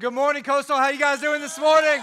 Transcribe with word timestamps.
Good 0.00 0.14
morning, 0.14 0.42
Coastal. 0.42 0.78
How 0.78 0.88
you 0.88 0.98
guys 0.98 1.20
doing 1.20 1.42
this 1.42 1.58
morning? 1.58 2.00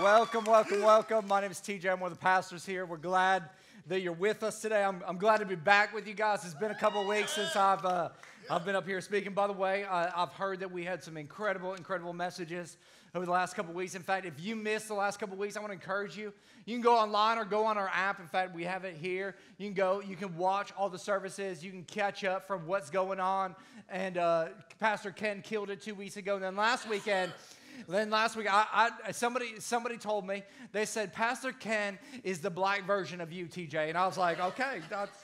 Welcome, 0.00 0.46
welcome, 0.46 0.80
welcome. 0.80 1.28
My 1.28 1.42
name 1.42 1.50
is 1.50 1.58
TJ. 1.58 1.92
I'm 1.92 2.00
one 2.00 2.10
of 2.10 2.16
the 2.16 2.22
pastors 2.22 2.64
here. 2.64 2.86
We're 2.86 2.96
glad 2.96 3.50
that 3.86 4.00
you're 4.00 4.12
with 4.12 4.42
us 4.42 4.60
today. 4.60 4.84
I'm, 4.84 5.02
I'm 5.06 5.18
glad 5.18 5.38
to 5.38 5.46
be 5.46 5.56
back 5.56 5.92
with 5.92 6.06
you 6.06 6.14
guys. 6.14 6.44
It's 6.44 6.54
been 6.54 6.70
a 6.70 6.78
couple 6.78 7.06
weeks 7.06 7.32
since 7.32 7.56
I've 7.56 7.84
uh, 7.84 8.10
I've 8.50 8.64
been 8.64 8.76
up 8.76 8.86
here 8.86 9.00
speaking. 9.00 9.32
By 9.32 9.46
the 9.46 9.52
way, 9.52 9.84
I, 9.84 10.22
I've 10.22 10.32
heard 10.32 10.60
that 10.60 10.70
we 10.70 10.84
had 10.84 11.02
some 11.02 11.16
incredible, 11.16 11.74
incredible 11.74 12.12
messages 12.12 12.76
over 13.14 13.24
the 13.24 13.32
last 13.32 13.54
couple 13.54 13.74
weeks. 13.74 13.94
In 13.94 14.02
fact, 14.02 14.26
if 14.26 14.34
you 14.40 14.56
missed 14.56 14.88
the 14.88 14.94
last 14.94 15.18
couple 15.18 15.36
weeks, 15.36 15.56
I 15.56 15.60
want 15.60 15.70
to 15.70 15.74
encourage 15.74 16.16
you. 16.16 16.32
You 16.64 16.74
can 16.74 16.82
go 16.82 16.96
online 16.96 17.38
or 17.38 17.44
go 17.44 17.64
on 17.64 17.76
our 17.76 17.90
app. 17.92 18.20
In 18.20 18.26
fact, 18.26 18.54
we 18.54 18.64
have 18.64 18.84
it 18.84 18.96
here. 18.96 19.36
You 19.58 19.66
can 19.66 19.74
go, 19.74 20.00
you 20.00 20.16
can 20.16 20.36
watch 20.36 20.72
all 20.76 20.88
the 20.88 20.98
services, 20.98 21.64
you 21.64 21.70
can 21.70 21.84
catch 21.84 22.24
up 22.24 22.46
from 22.46 22.66
what's 22.66 22.90
going 22.90 23.20
on. 23.20 23.54
And 23.88 24.16
uh, 24.16 24.48
Pastor 24.78 25.10
Ken 25.10 25.42
killed 25.42 25.70
it 25.70 25.82
two 25.82 25.94
weeks 25.94 26.16
ago. 26.16 26.36
And 26.36 26.44
then 26.44 26.56
last 26.56 26.88
weekend, 26.88 27.32
then 27.88 28.10
last 28.10 28.36
week, 28.36 28.46
I, 28.50 28.90
I, 29.06 29.12
somebody, 29.12 29.58
somebody 29.58 29.96
told 29.96 30.26
me, 30.26 30.42
they 30.72 30.84
said, 30.84 31.12
Pastor 31.12 31.52
Ken 31.52 31.98
is 32.24 32.40
the 32.40 32.50
black 32.50 32.84
version 32.86 33.20
of 33.20 33.32
you, 33.32 33.46
TJ. 33.46 33.88
And 33.88 33.98
I 33.98 34.06
was 34.06 34.16
like, 34.16 34.40
okay, 34.40 34.80
that's, 34.88 35.16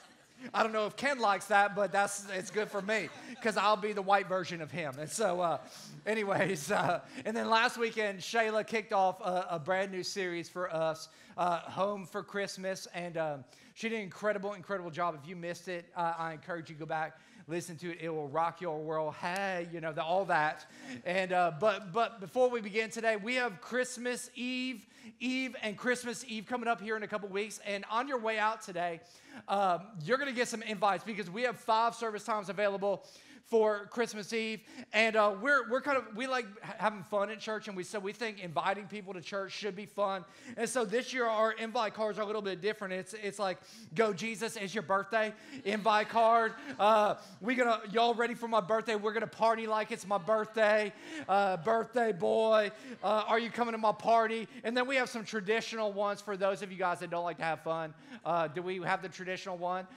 I 0.53 0.63
don't 0.63 0.71
know 0.71 0.85
if 0.85 0.95
Ken 0.95 1.19
likes 1.19 1.45
that, 1.47 1.75
but 1.75 1.91
that's 1.91 2.25
it's 2.33 2.49
good 2.49 2.69
for 2.69 2.81
me 2.81 3.09
because 3.29 3.57
I'll 3.57 3.75
be 3.75 3.91
the 3.91 4.01
white 4.01 4.27
version 4.27 4.61
of 4.61 4.71
him. 4.71 4.93
And 4.97 5.09
so, 5.09 5.41
uh, 5.41 5.57
anyways, 6.05 6.71
uh, 6.71 7.01
and 7.25 7.35
then 7.35 7.49
last 7.49 7.77
weekend, 7.77 8.19
Shayla 8.19 8.65
kicked 8.65 8.93
off 8.93 9.19
a, 9.21 9.47
a 9.51 9.59
brand 9.59 9.91
new 9.91 10.03
series 10.03 10.47
for 10.47 10.73
us, 10.73 11.09
uh, 11.37 11.59
Home 11.59 12.05
for 12.05 12.23
Christmas, 12.23 12.87
and 12.93 13.17
um, 13.17 13.43
she 13.73 13.89
did 13.89 13.97
an 13.97 14.03
incredible, 14.03 14.53
incredible 14.53 14.91
job. 14.91 15.17
If 15.21 15.27
you 15.27 15.35
missed 15.35 15.67
it, 15.67 15.85
I 15.95 16.33
encourage 16.33 16.69
you 16.69 16.75
to 16.75 16.79
go 16.79 16.85
back 16.85 17.17
listen 17.49 17.75
to 17.77 17.91
it. 17.91 17.97
It 17.99 18.09
will 18.09 18.27
rock 18.27 18.61
your 18.61 18.79
world. 18.79 19.15
Hey, 19.15 19.67
you 19.73 19.81
know, 19.81 19.91
the, 19.91 20.03
all 20.03 20.25
that. 20.25 20.65
And 21.03 21.33
uh, 21.33 21.53
but 21.59 21.91
but 21.91 22.21
before 22.21 22.49
we 22.49 22.61
begin 22.61 22.91
today, 22.91 23.15
we 23.15 23.35
have 23.35 23.59
Christmas 23.59 24.29
Eve, 24.35 24.85
Eve 25.19 25.55
and 25.63 25.75
Christmas 25.75 26.23
Eve 26.27 26.45
coming 26.45 26.67
up 26.67 26.79
here 26.79 26.95
in 26.95 27.03
a 27.03 27.07
couple 27.07 27.27
weeks. 27.29 27.59
And 27.65 27.83
on 27.89 28.07
your 28.07 28.19
way 28.19 28.37
out 28.37 28.61
today, 28.61 29.01
um, 29.47 29.81
you're 30.03 30.17
to 30.29 30.35
get 30.35 30.47
some 30.47 30.61
invites 30.61 31.03
because 31.03 31.29
we 31.29 31.41
have 31.43 31.59
five 31.59 31.95
service 31.95 32.23
times 32.23 32.49
available 32.49 33.03
for 33.49 33.87
Christmas 33.87 34.31
Eve, 34.31 34.61
and 34.93 35.15
uh, 35.15 35.33
we're 35.41 35.69
we're 35.69 35.81
kind 35.81 35.97
of 35.97 36.03
we 36.15 36.27
like 36.27 36.45
having 36.77 37.03
fun 37.03 37.31
at 37.31 37.39
church, 37.39 37.67
and 37.67 37.75
we 37.75 37.83
so 37.83 37.99
we 37.99 38.13
think 38.13 38.39
inviting 38.39 38.85
people 38.85 39.13
to 39.13 39.21
church 39.21 39.51
should 39.51 39.75
be 39.75 39.87
fun, 39.87 40.23
and 40.55 40.69
so 40.69 40.85
this 40.85 41.13
year 41.13 41.25
our 41.25 41.53
invite 41.53 41.95
cards 41.95 42.19
are 42.19 42.21
a 42.21 42.25
little 42.25 42.43
bit 42.43 42.61
different. 42.61 42.93
It's 42.93 43.15
it's 43.15 43.39
like 43.39 43.57
go 43.95 44.13
Jesus, 44.13 44.55
it's 44.55 44.73
your 44.73 44.83
birthday 44.83 45.33
invite 45.65 46.09
card. 46.09 46.53
Uh, 46.79 47.15
we 47.41 47.55
gonna 47.55 47.81
y'all 47.91 48.13
ready 48.13 48.35
for 48.35 48.47
my 48.47 48.61
birthday? 48.61 48.95
We're 48.95 49.13
gonna 49.13 49.27
party 49.27 49.65
like 49.65 49.91
it's 49.91 50.05
my 50.05 50.19
birthday, 50.19 50.93
uh, 51.27 51.57
birthday 51.57 52.11
boy. 52.11 52.71
Uh, 53.03 53.23
are 53.27 53.39
you 53.39 53.49
coming 53.49 53.71
to 53.71 53.79
my 53.79 53.93
party? 53.93 54.47
And 54.63 54.77
then 54.77 54.87
we 54.87 54.95
have 54.97 55.09
some 55.09 55.25
traditional 55.25 55.91
ones 55.91 56.21
for 56.21 56.37
those 56.37 56.61
of 56.61 56.71
you 56.71 56.77
guys 56.77 56.99
that 56.99 57.09
don't 57.09 57.23
like 57.23 57.37
to 57.37 57.43
have 57.43 57.61
fun. 57.61 57.95
Uh, 58.23 58.47
do 58.47 58.61
we 58.61 58.77
have 58.83 59.01
the 59.01 59.09
traditional 59.09 59.57
one? 59.57 59.87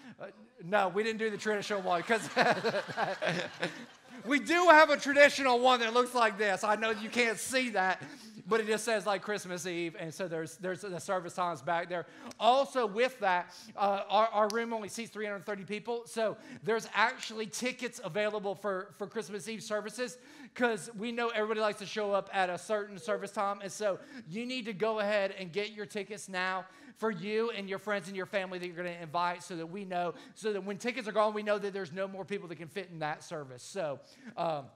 No, 0.64 0.88
we 0.88 1.02
didn't 1.02 1.18
do 1.18 1.30
the 1.30 1.36
traditional 1.36 1.82
one 1.82 2.02
because 2.02 2.28
we 4.24 4.38
do 4.38 4.66
have 4.68 4.90
a 4.90 4.96
traditional 4.96 5.58
one 5.58 5.80
that 5.80 5.92
looks 5.94 6.14
like 6.14 6.38
this. 6.38 6.62
I 6.62 6.76
know 6.76 6.90
you 6.90 7.08
can't 7.08 7.38
see 7.38 7.70
that, 7.70 8.02
but 8.46 8.60
it 8.60 8.66
just 8.66 8.84
says 8.84 9.06
like 9.06 9.22
Christmas 9.22 9.66
Eve, 9.66 9.96
and 9.98 10.12
so 10.12 10.28
there's 10.28 10.56
there's 10.56 10.82
the 10.82 11.00
service 11.00 11.34
times 11.34 11.62
back 11.62 11.88
there. 11.88 12.06
Also, 12.38 12.86
with 12.86 13.18
that, 13.20 13.54
uh, 13.76 14.02
our, 14.08 14.28
our 14.28 14.48
room 14.48 14.72
only 14.72 14.88
seats 14.88 15.10
330 15.10 15.64
people, 15.64 16.02
so 16.06 16.36
there's 16.62 16.88
actually 16.94 17.46
tickets 17.46 18.00
available 18.04 18.54
for 18.54 18.94
for 18.98 19.06
Christmas 19.06 19.48
Eve 19.48 19.62
services 19.62 20.18
because 20.54 20.90
we 20.98 21.12
know 21.12 21.28
everybody 21.28 21.60
likes 21.60 21.78
to 21.78 21.86
show 21.86 22.12
up 22.12 22.28
at 22.32 22.50
a 22.50 22.58
certain 22.58 22.98
service 22.98 23.30
time, 23.30 23.60
and 23.62 23.72
so 23.72 23.98
you 24.28 24.44
need 24.46 24.66
to 24.66 24.72
go 24.72 25.00
ahead 25.00 25.34
and 25.38 25.52
get 25.52 25.72
your 25.72 25.86
tickets 25.86 26.28
now 26.28 26.64
for 26.96 27.10
you 27.10 27.50
and 27.50 27.68
your 27.68 27.78
friends 27.78 28.08
and 28.08 28.16
your 28.16 28.26
family 28.26 28.58
that 28.58 28.66
you're 28.66 28.76
going 28.76 28.86
to 28.86 29.02
invite 29.02 29.42
so 29.42 29.56
that 29.56 29.66
we 29.66 29.84
know, 29.84 30.14
so 30.34 30.52
that 30.52 30.62
when 30.64 30.76
tickets 30.76 31.08
are 31.08 31.12
gone, 31.12 31.34
we 31.34 31.42
know 31.42 31.58
that 31.58 31.72
there's 31.72 31.92
no 31.92 32.06
more 32.06 32.24
people 32.24 32.48
that 32.48 32.56
can 32.56 32.68
fit 32.68 32.90
in 32.92 32.98
that 32.98 33.24
service. 33.24 33.62
So, 33.62 33.98
um, 34.36 34.66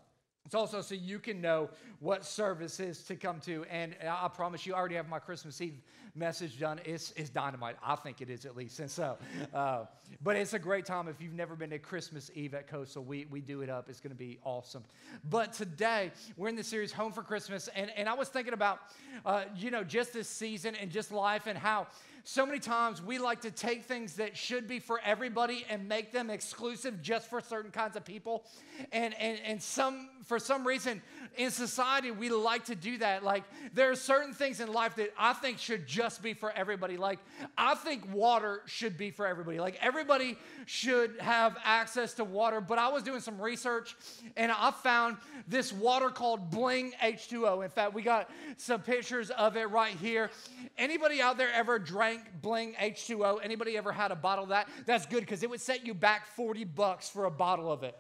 it's 0.47 0.55
also 0.55 0.81
so 0.81 0.95
you 0.95 1.19
can 1.19 1.41
know 1.41 1.69
what 1.99 2.25
services 2.25 3.03
to 3.05 3.17
come 3.17 3.41
to. 3.41 3.65
And 3.69 3.97
I 4.09 4.29
promise 4.29 4.65
you, 4.65 4.75
I 4.75 4.79
already 4.79 4.95
have 4.95 5.09
my 5.09 5.19
Christmas 5.19 5.61
Eve 5.61 5.83
message 6.17 6.59
done. 6.59 6.81
It's, 6.85 7.13
it's 7.17 7.31
dynamite. 7.31 7.77
I 7.83 7.97
think 7.97 8.21
it 8.21 8.31
is 8.31 8.47
at 8.47 8.57
least. 8.57 8.81
And 8.81 8.91
so, 8.91 9.17
uh, 9.55 9.85
but 10.23 10.37
it's 10.37 10.55
a 10.55 10.59
great 10.59 10.87
time. 10.87 11.09
If 11.09 11.21
you've 11.21 11.35
never 11.35 11.55
been 11.55 11.71
to 11.71 11.79
Christmas 11.79 12.31
Eve 12.35 12.55
at 12.55 12.69
Coastal, 12.69 13.05
we, 13.05 13.27
we 13.31 13.41
do 13.41 13.63
it 13.63 13.71
up. 13.71 13.89
It's 13.89 14.01
going 14.01 14.13
to 14.13 14.17
be 14.17 14.39
awesome. 14.45 14.85
But 15.29 15.53
today, 15.53 16.13
we're 16.37 16.49
in 16.49 16.57
the 16.57 16.65
series 16.65 16.93
Home 16.93 17.13
for 17.13 17.23
Christmas. 17.23 17.69
And, 17.75 17.91
and 17.97 18.09
I 18.09 18.15
was 18.15 18.29
thinking 18.29 18.55
about, 18.55 18.79
uh, 19.25 19.45
you 19.57 19.71
know, 19.71 19.85
just 19.85 20.13
this 20.13 20.29
season 20.29 20.75
and 20.77 20.91
just 20.91 21.13
life 21.13 21.47
and 21.47 21.59
how 21.59 21.87
so 22.29 22.45
many 22.45 22.59
times 22.59 23.01
we 23.01 23.19
like 23.19 23.43
to 23.43 23.53
take 23.53 23.85
things 23.85 24.15
that 24.15 24.37
should 24.37 24.67
be 24.67 24.81
for 24.81 25.01
everybody 25.05 25.65
and 25.71 25.89
make 25.89 26.11
them 26.11 26.29
exclusive 26.29 27.01
just 27.01 27.31
for 27.31 27.41
certain 27.41 27.71
kinds 27.71 27.95
of 27.95 28.05
people. 28.05 28.45
And, 28.91 29.15
and, 29.15 29.39
and 29.45 29.63
some, 29.63 30.09
for 30.25 30.41
some 30.41 30.67
reason 30.67 31.03
in 31.37 31.53
society, 31.53 32.11
we 32.11 32.29
like 32.31 32.65
to 32.65 32.75
do 32.75 32.99
that. 32.99 33.23
Like 33.23 33.45
there 33.75 33.93
are 33.93 33.95
certain 33.95 34.35
things 34.35 34.59
in 34.59 34.73
life 34.73 34.97
that 34.97 35.15
I 35.17 35.35
think 35.35 35.59
should 35.59 35.87
just 35.87 36.21
be 36.21 36.35
for 36.35 36.51
everybody. 36.51 36.97
Like 36.97 37.21
I 37.57 37.77
think 37.77 38.13
water 38.13 38.63
should 38.67 38.99
be 38.99 39.13
for 39.13 39.25
everybody. 39.25 39.61
Like 39.61 39.79
everybody 39.81 40.37
should 40.65 41.21
have 41.21 41.57
access 41.63 42.15
to 42.15 42.25
water. 42.25 42.61
But 42.61 42.79
I 42.79 42.89
was 42.89 43.05
doing 43.05 43.21
some 43.21 43.41
research 43.41 43.95
and 44.37 44.51
I 44.51 44.73
found 44.73 45.19
this 45.47 45.73
water 45.73 46.11
called 46.11 46.51
Bling 46.51 46.93
H2O. 47.01 47.63
In 47.63 47.71
fact, 47.71 47.95
we 47.95 48.03
got 48.03 48.29
some 48.57 48.81
pictures 48.81 49.31
of 49.31 49.57
it 49.57 49.71
right 49.71 49.95
here. 49.95 50.33
Anybody 50.77 51.23
out 51.23 51.39
there 51.39 51.53
ever 51.53 51.79
drank 51.79 52.16
Bling 52.43 52.75
H2O. 52.75 53.41
Anybody 53.43 53.77
ever 53.77 53.93
had 53.93 54.11
a 54.11 54.17
bottle 54.17 54.45
of 54.45 54.51
that? 54.51 54.69
That's 54.87 55.07
good 55.07 55.21
because 55.21 55.43
it 55.43 55.51
would 55.51 55.61
set 55.61 55.87
you 55.87 55.95
back 55.95 56.27
40 56.27 56.65
bucks 56.65 57.09
for 57.09 57.25
a 57.25 57.31
bottle 57.31 57.71
of 57.71 57.83
it. 57.83 57.97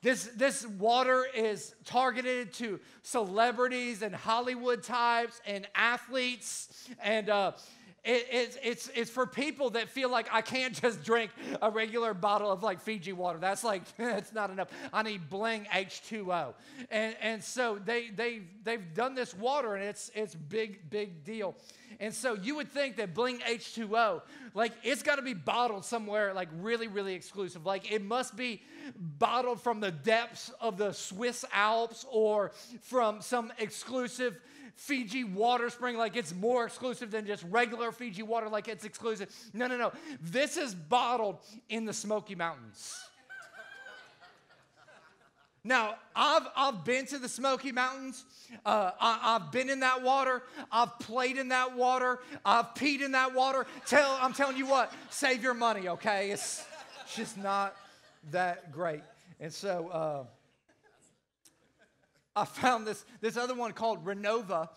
This, 0.00 0.30
this 0.36 0.64
water 0.64 1.26
is 1.34 1.74
targeted 1.84 2.52
to 2.54 2.78
celebrities 3.02 4.02
and 4.02 4.14
Hollywood 4.14 4.84
types 4.84 5.40
and 5.44 5.66
athletes 5.74 6.88
and 7.02 7.28
uh, 7.28 7.52
it, 8.08 8.26
it's, 8.32 8.58
it's, 8.62 8.90
it's 8.94 9.10
for 9.10 9.26
people 9.26 9.70
that 9.70 9.90
feel 9.90 10.10
like 10.10 10.28
I 10.32 10.40
can't 10.40 10.72
just 10.82 11.04
drink 11.04 11.30
a 11.60 11.70
regular 11.70 12.14
bottle 12.14 12.50
of 12.50 12.62
like 12.62 12.80
Fiji 12.80 13.12
water. 13.12 13.38
That's 13.38 13.62
like, 13.62 13.82
it's 13.98 14.32
not 14.32 14.50
enough. 14.50 14.68
I 14.92 15.02
need 15.02 15.28
Bling 15.28 15.66
H2O. 15.70 16.54
And, 16.90 17.14
and 17.20 17.44
so 17.44 17.78
they, 17.84 18.08
they, 18.08 18.40
they've 18.64 18.94
done 18.94 19.14
this 19.14 19.34
water 19.34 19.74
and 19.74 19.84
it's, 19.84 20.10
it's 20.14 20.34
big, 20.34 20.88
big 20.88 21.22
deal. 21.22 21.54
And 22.00 22.14
so 22.14 22.34
you 22.34 22.56
would 22.56 22.70
think 22.70 22.96
that 22.96 23.12
Bling 23.12 23.40
H2O, 23.40 24.22
like 24.54 24.72
it's 24.82 25.02
got 25.02 25.16
to 25.16 25.22
be 25.22 25.34
bottled 25.34 25.84
somewhere 25.84 26.32
like 26.32 26.48
really, 26.60 26.88
really 26.88 27.14
exclusive. 27.14 27.66
Like 27.66 27.92
it 27.92 28.02
must 28.02 28.36
be 28.36 28.62
bottled 28.96 29.60
from 29.60 29.80
the 29.80 29.90
depths 29.90 30.50
of 30.60 30.78
the 30.78 30.92
Swiss 30.92 31.44
Alps 31.52 32.06
or 32.10 32.52
from 32.80 33.20
some 33.20 33.52
exclusive 33.58 34.40
Fiji 34.78 35.24
water 35.24 35.68
spring 35.70 35.96
like 35.96 36.14
it's 36.14 36.32
more 36.32 36.64
exclusive 36.64 37.10
than 37.10 37.26
just 37.26 37.44
regular 37.50 37.90
Fiji 37.90 38.22
water 38.22 38.48
like 38.48 38.68
it's 38.68 38.84
exclusive. 38.84 39.28
No, 39.52 39.66
no, 39.66 39.76
no. 39.76 39.90
This 40.22 40.56
is 40.56 40.72
bottled 40.72 41.38
in 41.68 41.84
the 41.84 41.92
Smoky 41.92 42.36
Mountains. 42.36 42.96
Now, 45.64 45.96
I've, 46.14 46.46
I've 46.56 46.84
been 46.84 47.06
to 47.06 47.18
the 47.18 47.28
Smoky 47.28 47.72
Mountains. 47.72 48.24
Uh, 48.64 48.92
I, 49.00 49.32
have 49.32 49.50
been 49.50 49.68
in 49.68 49.80
that 49.80 50.00
water. 50.00 50.44
I've 50.70 50.96
played 51.00 51.38
in 51.38 51.48
that 51.48 51.76
water. 51.76 52.20
I've 52.44 52.66
peed 52.74 53.00
in 53.00 53.12
that 53.12 53.34
water. 53.34 53.66
Tell, 53.84 54.16
I'm 54.20 54.32
telling 54.32 54.56
you 54.56 54.66
what, 54.66 54.92
save 55.10 55.42
your 55.42 55.54
money, 55.54 55.88
okay? 55.88 56.30
It's 56.30 56.64
just 57.16 57.36
not 57.36 57.74
that 58.30 58.70
great. 58.70 59.02
And 59.40 59.52
so, 59.52 59.88
uh, 59.88 60.24
I 62.38 62.44
found 62.44 62.86
this, 62.86 63.04
this 63.20 63.36
other 63.36 63.54
one 63.54 63.72
called 63.72 64.04
Renova, 64.04 64.68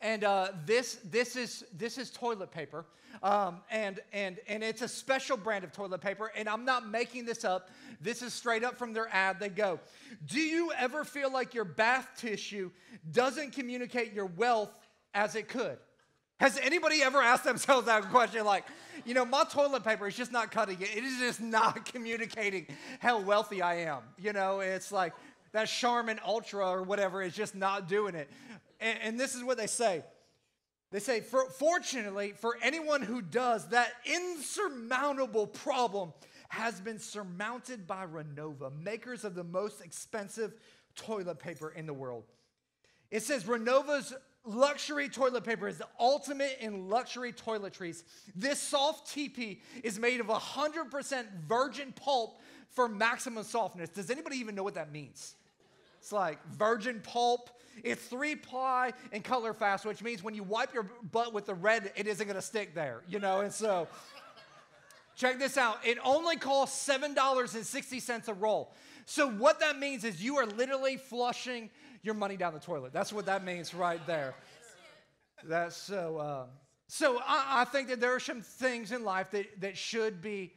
and 0.00 0.24
uh, 0.24 0.48
this, 0.64 0.98
this, 1.04 1.36
is, 1.36 1.64
this 1.76 1.98
is 1.98 2.10
toilet 2.10 2.50
paper. 2.50 2.86
Um, 3.22 3.58
and, 3.70 4.00
and, 4.14 4.38
and 4.48 4.62
it's 4.62 4.80
a 4.80 4.88
special 4.88 5.36
brand 5.36 5.62
of 5.62 5.72
toilet 5.72 6.00
paper, 6.00 6.32
and 6.34 6.48
I'm 6.48 6.64
not 6.64 6.88
making 6.88 7.26
this 7.26 7.44
up. 7.44 7.68
This 8.00 8.22
is 8.22 8.32
straight 8.32 8.64
up 8.64 8.78
from 8.78 8.94
their 8.94 9.08
ad. 9.12 9.38
They 9.38 9.50
go, 9.50 9.80
Do 10.26 10.40
you 10.40 10.72
ever 10.78 11.04
feel 11.04 11.30
like 11.30 11.52
your 11.52 11.66
bath 11.66 12.08
tissue 12.16 12.70
doesn't 13.12 13.52
communicate 13.52 14.14
your 14.14 14.26
wealth 14.26 14.70
as 15.12 15.36
it 15.36 15.48
could? 15.48 15.76
Has 16.38 16.58
anybody 16.62 17.02
ever 17.02 17.18
asked 17.18 17.44
themselves 17.44 17.86
that 17.86 18.04
question? 18.04 18.46
Like, 18.46 18.64
you 19.04 19.12
know, 19.12 19.26
my 19.26 19.44
toilet 19.44 19.84
paper 19.84 20.06
is 20.06 20.16
just 20.16 20.32
not 20.32 20.50
cutting 20.50 20.80
it. 20.80 20.96
It 20.96 21.04
is 21.04 21.18
just 21.18 21.40
not 21.42 21.84
communicating 21.92 22.66
how 22.98 23.20
wealthy 23.20 23.60
I 23.60 23.80
am. 23.80 23.98
You 24.18 24.32
know, 24.32 24.60
it's 24.60 24.90
like, 24.90 25.12
that 25.52 25.68
Charmin 25.68 26.20
Ultra 26.24 26.66
or 26.66 26.82
whatever 26.82 27.22
is 27.22 27.34
just 27.34 27.54
not 27.54 27.88
doing 27.88 28.14
it. 28.14 28.30
And, 28.80 28.98
and 29.02 29.20
this 29.20 29.34
is 29.34 29.44
what 29.44 29.56
they 29.56 29.66
say. 29.66 30.02
They 30.90 30.98
say, 30.98 31.20
for, 31.20 31.48
fortunately, 31.50 32.32
for 32.32 32.56
anyone 32.62 33.02
who 33.02 33.22
does, 33.22 33.68
that 33.68 33.92
insurmountable 34.04 35.46
problem 35.46 36.12
has 36.48 36.80
been 36.80 36.98
surmounted 36.98 37.86
by 37.86 38.06
Renova, 38.06 38.76
makers 38.82 39.24
of 39.24 39.36
the 39.36 39.44
most 39.44 39.80
expensive 39.80 40.52
toilet 40.96 41.38
paper 41.38 41.70
in 41.70 41.86
the 41.86 41.94
world. 41.94 42.24
It 43.10 43.22
says 43.22 43.44
Renova's 43.44 44.12
luxury 44.44 45.08
toilet 45.08 45.44
paper 45.44 45.68
is 45.68 45.78
the 45.78 45.86
ultimate 45.98 46.58
in 46.60 46.88
luxury 46.88 47.32
toiletries. 47.32 48.02
This 48.34 48.58
soft 48.58 49.06
TP 49.14 49.60
is 49.84 49.98
made 49.98 50.18
of 50.18 50.26
100% 50.26 51.24
virgin 51.46 51.92
pulp 51.92 52.40
for 52.70 52.88
maximum 52.88 53.44
softness. 53.44 53.90
Does 53.90 54.10
anybody 54.10 54.36
even 54.38 54.56
know 54.56 54.62
what 54.64 54.74
that 54.74 54.90
means? 54.90 55.36
It's 56.00 56.12
like 56.12 56.38
virgin 56.54 57.00
pulp. 57.02 57.50
It's 57.84 58.02
three 58.02 58.34
ply 58.34 58.92
and 59.12 59.22
color 59.22 59.52
fast, 59.52 59.84
which 59.84 60.02
means 60.02 60.22
when 60.22 60.34
you 60.34 60.42
wipe 60.42 60.74
your 60.74 60.90
butt 61.12 61.32
with 61.32 61.46
the 61.46 61.54
red, 61.54 61.92
it 61.94 62.06
isn't 62.06 62.26
gonna 62.26 62.42
stick 62.42 62.74
there, 62.74 63.02
you 63.06 63.18
know? 63.18 63.40
And 63.40 63.52
so, 63.52 63.86
check 65.14 65.38
this 65.38 65.56
out. 65.56 65.78
It 65.84 65.98
only 66.02 66.36
costs 66.36 66.88
$7.60 66.88 68.28
a 68.28 68.34
roll. 68.34 68.74
So, 69.04 69.30
what 69.30 69.60
that 69.60 69.78
means 69.78 70.04
is 70.04 70.22
you 70.22 70.36
are 70.36 70.46
literally 70.46 70.96
flushing 70.96 71.70
your 72.02 72.14
money 72.14 72.36
down 72.36 72.54
the 72.54 72.60
toilet. 72.60 72.92
That's 72.92 73.12
what 73.12 73.26
that 73.26 73.44
means 73.44 73.74
right 73.74 74.04
there. 74.06 74.34
That's 75.44 75.76
so. 75.76 76.18
Uh, 76.18 76.46
so 76.86 77.18
I, 77.18 77.60
I, 77.60 77.64
think 77.66 77.88
that 77.88 78.00
there 78.00 78.12
are 78.14 78.20
some 78.20 78.40
things 78.40 78.90
in 78.90 79.04
life 79.04 79.30
that, 79.30 79.60
that 79.60 79.78
should 79.78 80.20
be 80.20 80.54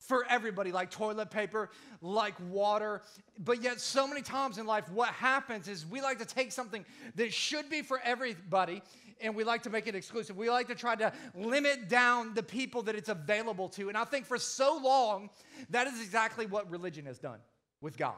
for 0.00 0.24
everybody, 0.28 0.72
like 0.72 0.90
toilet 0.90 1.30
paper, 1.30 1.70
like 2.00 2.34
water. 2.50 3.02
But 3.38 3.62
yet, 3.62 3.80
so 3.80 4.08
many 4.08 4.22
times 4.22 4.58
in 4.58 4.66
life, 4.66 4.90
what 4.90 5.10
happens 5.10 5.68
is 5.68 5.86
we 5.86 6.00
like 6.00 6.18
to 6.18 6.24
take 6.24 6.50
something 6.50 6.84
that 7.14 7.32
should 7.32 7.70
be 7.70 7.82
for 7.82 8.00
everybody 8.02 8.82
and 9.20 9.34
we 9.34 9.44
like 9.44 9.62
to 9.64 9.70
make 9.70 9.86
it 9.86 9.94
exclusive. 9.94 10.36
We 10.36 10.50
like 10.50 10.68
to 10.68 10.74
try 10.74 10.96
to 10.96 11.12
limit 11.34 11.88
down 11.88 12.34
the 12.34 12.42
people 12.42 12.82
that 12.84 12.94
it's 12.94 13.10
available 13.10 13.68
to. 13.70 13.88
And 13.88 13.96
I 13.96 14.04
think 14.04 14.26
for 14.26 14.38
so 14.38 14.80
long, 14.82 15.30
that 15.68 15.86
is 15.86 16.00
exactly 16.00 16.46
what 16.46 16.70
religion 16.70 17.04
has 17.06 17.18
done 17.18 17.38
with 17.80 17.96
God. 17.98 18.14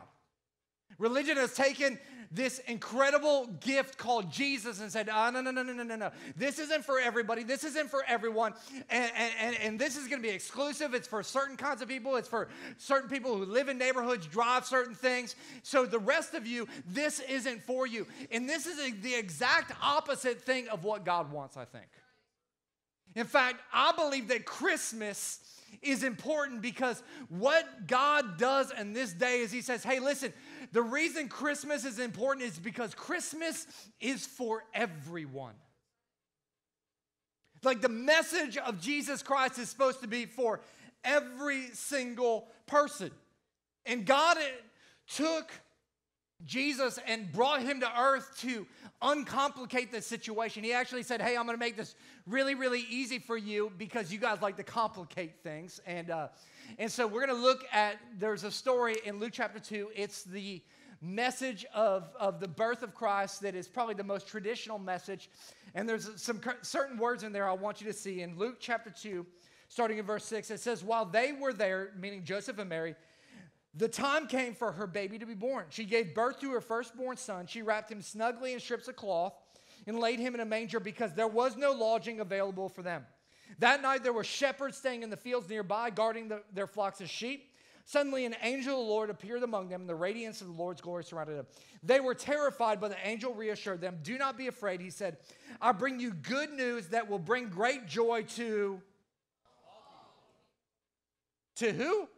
Religion 0.99 1.37
has 1.37 1.55
taken 1.55 1.99
this 2.35 2.61
incredible 2.61 3.47
gift 3.61 3.99
called 3.99 4.31
Jesus 4.31 4.81
and 4.81 4.91
said, 4.91 5.11
oh, 5.13 5.31
no, 5.31 5.43
no, 5.43 5.51
no, 5.51 5.63
no, 5.63 5.73
no, 5.75 5.83
no, 5.83 5.97
no. 5.97 6.11
This 6.35 6.59
isn't 6.59 6.83
for 6.83 6.99
everybody. 6.99 7.43
This 7.43 7.63
isn't 7.63 7.91
for 7.91 8.03
everyone. 8.09 8.55
And, 8.89 9.13
and, 9.39 9.57
and 9.57 9.79
this 9.79 9.99
is 9.99 10.09
going 10.09 10.23
to 10.23 10.27
be 10.27 10.35
exclusive. 10.35 10.95
It's 10.95 11.07
for 11.07 11.23
certain 11.23 11.57
kinds 11.57 11.83
of 11.83 11.89
people. 11.89 12.17
It's 12.17 12.29
for 12.29 12.49
certain 12.79 13.11
people 13.11 13.37
who 13.37 13.45
live 13.45 13.69
in 13.69 13.77
neighborhoods, 13.77 14.27
drive 14.27 14.65
certain 14.65 14.95
things. 14.95 15.37
So 15.63 15.85
the 15.85 15.99
rest 15.99 16.33
of 16.33 16.47
you, 16.47 16.69
this 16.87 17.21
isn't 17.21 17.63
for 17.65 17.87
you. 17.87 18.07
And 18.31 18.49
this 18.49 18.67
is 18.67 18.79
a, 18.79 18.93
the 18.93 19.15
exact 19.15 19.73
opposite 19.83 20.41
thing 20.41 20.69
of 20.69 20.85
what 20.85 21.05
God 21.05 21.31
wants, 21.31 21.59
I 21.59 21.67
think. 21.67 21.89
In 23.15 23.27
fact, 23.27 23.57
I 23.75 23.93
believe 23.93 24.29
that 24.29 24.47
Christmas 24.47 25.41
is 25.81 26.03
important 26.03 26.61
because 26.61 27.03
what 27.29 27.87
God 27.87 28.39
does 28.39 28.73
in 28.79 28.93
this 28.93 29.13
day 29.13 29.41
is 29.41 29.51
He 29.51 29.61
says, 29.63 29.83
hey, 29.83 30.01
listen, 30.01 30.33
the 30.71 30.83
reason 30.83 31.29
Christmas 31.29 31.85
is 31.85 31.99
important 31.99 32.47
is 32.47 32.59
because 32.59 32.95
Christmas 32.95 33.67
is 34.01 34.27
for 34.27 34.65
everyone. 34.73 35.55
Like 37.65 37.81
the 37.81 37.89
message 37.89 38.57
of 38.57 38.81
Jesus 38.81 39.23
Christ 39.23 39.59
is 39.59 39.69
supposed 39.69 40.01
to 40.03 40.09
be 40.09 40.27
for 40.27 40.61
every 41.05 41.69
single 41.73 42.49
person. 42.67 43.11
And 43.87 44.05
God 44.05 44.37
took 45.09 45.51
Jesus 46.45 46.99
and 47.07 47.31
brought 47.33 47.63
him 47.63 47.81
to 47.81 48.01
earth 48.01 48.37
to 48.41 48.67
uncomplicate 49.01 49.93
the 49.93 50.03
situation. 50.03 50.65
He 50.65 50.73
actually 50.73 51.05
said, 51.05 51.23
Hey, 51.23 51.37
I'm 51.37 51.47
going 51.47 51.57
to 51.57 51.65
make 51.65 51.77
this 51.77 51.95
really, 52.27 52.55
really 52.55 52.85
easy 52.91 53.19
for 53.19 53.37
you 53.37 53.73
because 53.79 54.13
you 54.13 54.19
guys 54.19 54.43
like 54.43 54.57
to 54.57 54.65
complicate 54.65 55.43
things. 55.43 55.81
And, 55.87 56.11
uh, 56.11 56.29
and 56.79 56.91
so 56.91 57.07
we're 57.07 57.27
going 57.27 57.37
to 57.37 57.43
look 57.43 57.65
at, 57.73 57.99
there's 58.19 58.45
a 58.45 58.51
story 58.51 58.97
in 59.05 59.19
Luke 59.19 59.33
chapter 59.33 59.59
2. 59.59 59.91
It's 59.95 60.25
the 60.25 60.63
message 61.01 61.67
of, 61.75 62.11
of 62.19 62.41
the 62.41 62.49
birth 62.49 62.83
of 62.83 62.95
Christ 62.95 63.43
that 63.43 63.55
is 63.55 63.69
probably 63.69 63.95
the 63.95 64.05
most 64.05 64.29
traditional 64.29 64.79
message. 64.79 65.29
And 65.75 65.89
there's 65.89 66.11
some 66.21 66.41
certain 66.63 66.97
words 66.99 67.23
in 67.25 67.33
there 67.33 67.49
I 67.49 67.53
want 67.53 67.81
you 67.81 67.87
to 67.89 67.93
see. 67.93 68.23
In 68.23 68.39
Luke 68.39 68.57
chapter 68.61 68.91
2, 68.91 69.27
starting 69.69 69.99
in 69.99 70.07
verse 70.07 70.25
6, 70.25 70.51
it 70.51 70.61
says, 70.61 70.85
While 70.85 71.05
they 71.05 71.33
were 71.33 71.53
there, 71.53 71.91
meaning 71.99 72.25
Joseph 72.25 72.59
and 72.59 72.69
Mary, 72.69 72.95
the 73.75 73.89
time 73.89 74.27
came 74.27 74.55
for 74.55 74.73
her 74.73 74.87
baby 74.87 75.19
to 75.19 75.27
be 75.27 75.35
born. 75.35 75.65
She 75.71 75.85
gave 75.85 76.15
birth 76.15 76.41
to 76.41 76.51
her 76.53 76.61
firstborn 76.61 77.17
son. 77.17 77.47
She 77.47 77.63
wrapped 77.63 77.91
him 77.91 78.03
snugly 78.03 78.53
in 78.53 78.61
strips 78.61 78.87
of 78.87 78.97
cloth 78.97 79.35
and 79.87 79.99
laid 79.99 80.19
him 80.19 80.35
in 80.35 80.41
a 80.41 80.45
manger 80.45 80.79
because 80.79 81.15
there 81.15 81.29
was 81.29 81.57
no 81.57 81.73
lodging 81.73 82.21
available 82.21 82.69
for 82.69 82.83
them. 82.83 83.05
That 83.59 83.83
night 83.83 84.03
there 84.03 84.13
were 84.13 84.25
shepherds 84.25 84.77
staying 84.77 85.03
in 85.03 85.11
the 85.11 85.17
fields 85.17 85.49
nearby, 85.49 85.91
guarding 85.91 86.29
the, 86.29 86.43
their 86.53 86.67
flocks 86.67 87.01
of 87.01 87.09
sheep. 87.09 87.49
Suddenly, 87.85 88.25
an 88.25 88.37
angel 88.43 88.81
of 88.81 88.87
the 88.87 88.93
Lord 88.93 89.11
appeared 89.11 89.43
among 89.43 89.69
them, 89.69 89.83
and 89.83 89.91
the 89.91 89.95
radiance 89.95 90.41
of 90.41 90.47
the 90.47 90.53
Lord's 90.53 90.81
glory 90.81 91.03
surrounded 91.03 91.37
them. 91.37 91.47
They 91.83 91.99
were 91.99 92.15
terrified, 92.15 92.81
but 92.81 92.91
the 92.91 93.09
angel 93.09 93.35
reassured 93.35 93.81
them. 93.81 93.99
Do 94.03 94.17
not 94.19 94.39
be 94.39 94.47
afraid, 94.47 94.81
he 94.81 94.91
said. 94.91 95.17
I 95.61 95.73
bring 95.73 95.99
you 95.99 96.13
good 96.13 96.53
news 96.53 96.89
that 96.89 97.11
will 97.11 97.19
bring 97.19 97.49
great 97.49 97.87
joy 97.87 98.23
to. 98.37 98.81
To 101.57 101.73
who? 101.73 102.09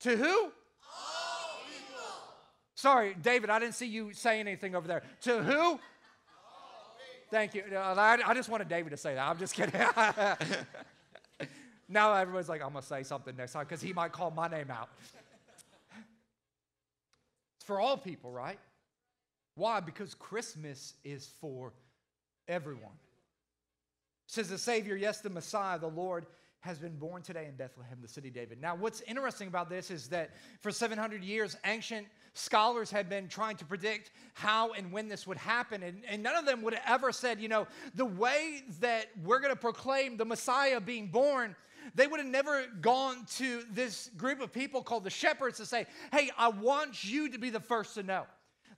To 0.00 0.16
who? 0.16 0.52
Sorry, 2.74 3.14
David, 3.20 3.50
I 3.50 3.58
didn't 3.58 3.74
see 3.74 3.86
you 3.86 4.14
say 4.14 4.40
anything 4.40 4.74
over 4.74 4.88
there. 4.88 5.02
To 5.22 5.42
who? 5.42 5.78
Thank 7.30 7.54
you. 7.54 7.62
I, 7.76 8.18
I 8.26 8.34
just 8.34 8.48
wanted 8.48 8.68
David 8.68 8.90
to 8.90 8.96
say 8.96 9.14
that. 9.14 9.28
I'm 9.28 9.38
just 9.38 9.54
kidding. 9.54 9.80
now 11.88 12.12
everyone's 12.14 12.48
like, 12.48 12.60
I'm 12.62 12.72
going 12.72 12.82
to 12.82 12.88
say 12.88 13.02
something 13.04 13.36
next 13.36 13.52
time 13.52 13.64
because 13.64 13.80
he 13.80 13.92
might 13.92 14.10
call 14.12 14.30
my 14.30 14.48
name 14.48 14.70
out. 14.70 14.88
It's 17.56 17.64
for 17.64 17.80
all 17.80 17.96
people, 17.96 18.32
right? 18.32 18.58
Why? 19.54 19.80
Because 19.80 20.14
Christmas 20.14 20.94
is 21.04 21.30
for 21.40 21.72
everyone. 22.48 22.98
Says 24.26 24.48
the 24.48 24.58
Savior, 24.58 24.96
yes, 24.96 25.20
the 25.20 25.30
Messiah, 25.30 25.78
the 25.78 25.88
Lord 25.88 26.26
has 26.60 26.78
been 26.78 26.96
born 26.96 27.22
today 27.22 27.46
in 27.46 27.56
Bethlehem, 27.56 27.98
the 28.02 28.08
city 28.08 28.28
of 28.28 28.34
David. 28.34 28.60
Now, 28.60 28.74
what's 28.74 29.00
interesting 29.02 29.48
about 29.48 29.70
this 29.70 29.90
is 29.90 30.08
that 30.08 30.30
for 30.60 30.70
700 30.70 31.24
years, 31.24 31.56
ancient 31.64 32.06
scholars 32.34 32.90
have 32.90 33.08
been 33.08 33.28
trying 33.28 33.56
to 33.56 33.64
predict 33.64 34.10
how 34.34 34.72
and 34.72 34.92
when 34.92 35.08
this 35.08 35.26
would 35.26 35.38
happen. 35.38 35.82
And, 35.82 36.02
and 36.08 36.22
none 36.22 36.36
of 36.36 36.44
them 36.44 36.62
would 36.62 36.74
have 36.74 36.82
ever 36.86 37.12
said, 37.12 37.40
you 37.40 37.48
know, 37.48 37.66
the 37.94 38.04
way 38.04 38.62
that 38.80 39.06
we're 39.24 39.40
going 39.40 39.54
to 39.54 39.60
proclaim 39.60 40.16
the 40.16 40.24
Messiah 40.24 40.80
being 40.80 41.08
born 41.08 41.56
they 41.94 42.06
would 42.06 42.20
have 42.20 42.28
never 42.28 42.66
gone 42.80 43.24
to 43.36 43.62
this 43.72 44.10
group 44.16 44.40
of 44.40 44.52
people 44.52 44.82
called 44.82 45.02
the 45.02 45.10
shepherds 45.10 45.56
to 45.58 45.66
say, 45.66 45.86
Hey, 46.12 46.30
I 46.36 46.48
want 46.48 47.04
you 47.04 47.30
to 47.30 47.38
be 47.38 47.50
the 47.50 47.58
first 47.58 47.94
to 47.94 48.02
know. 48.02 48.26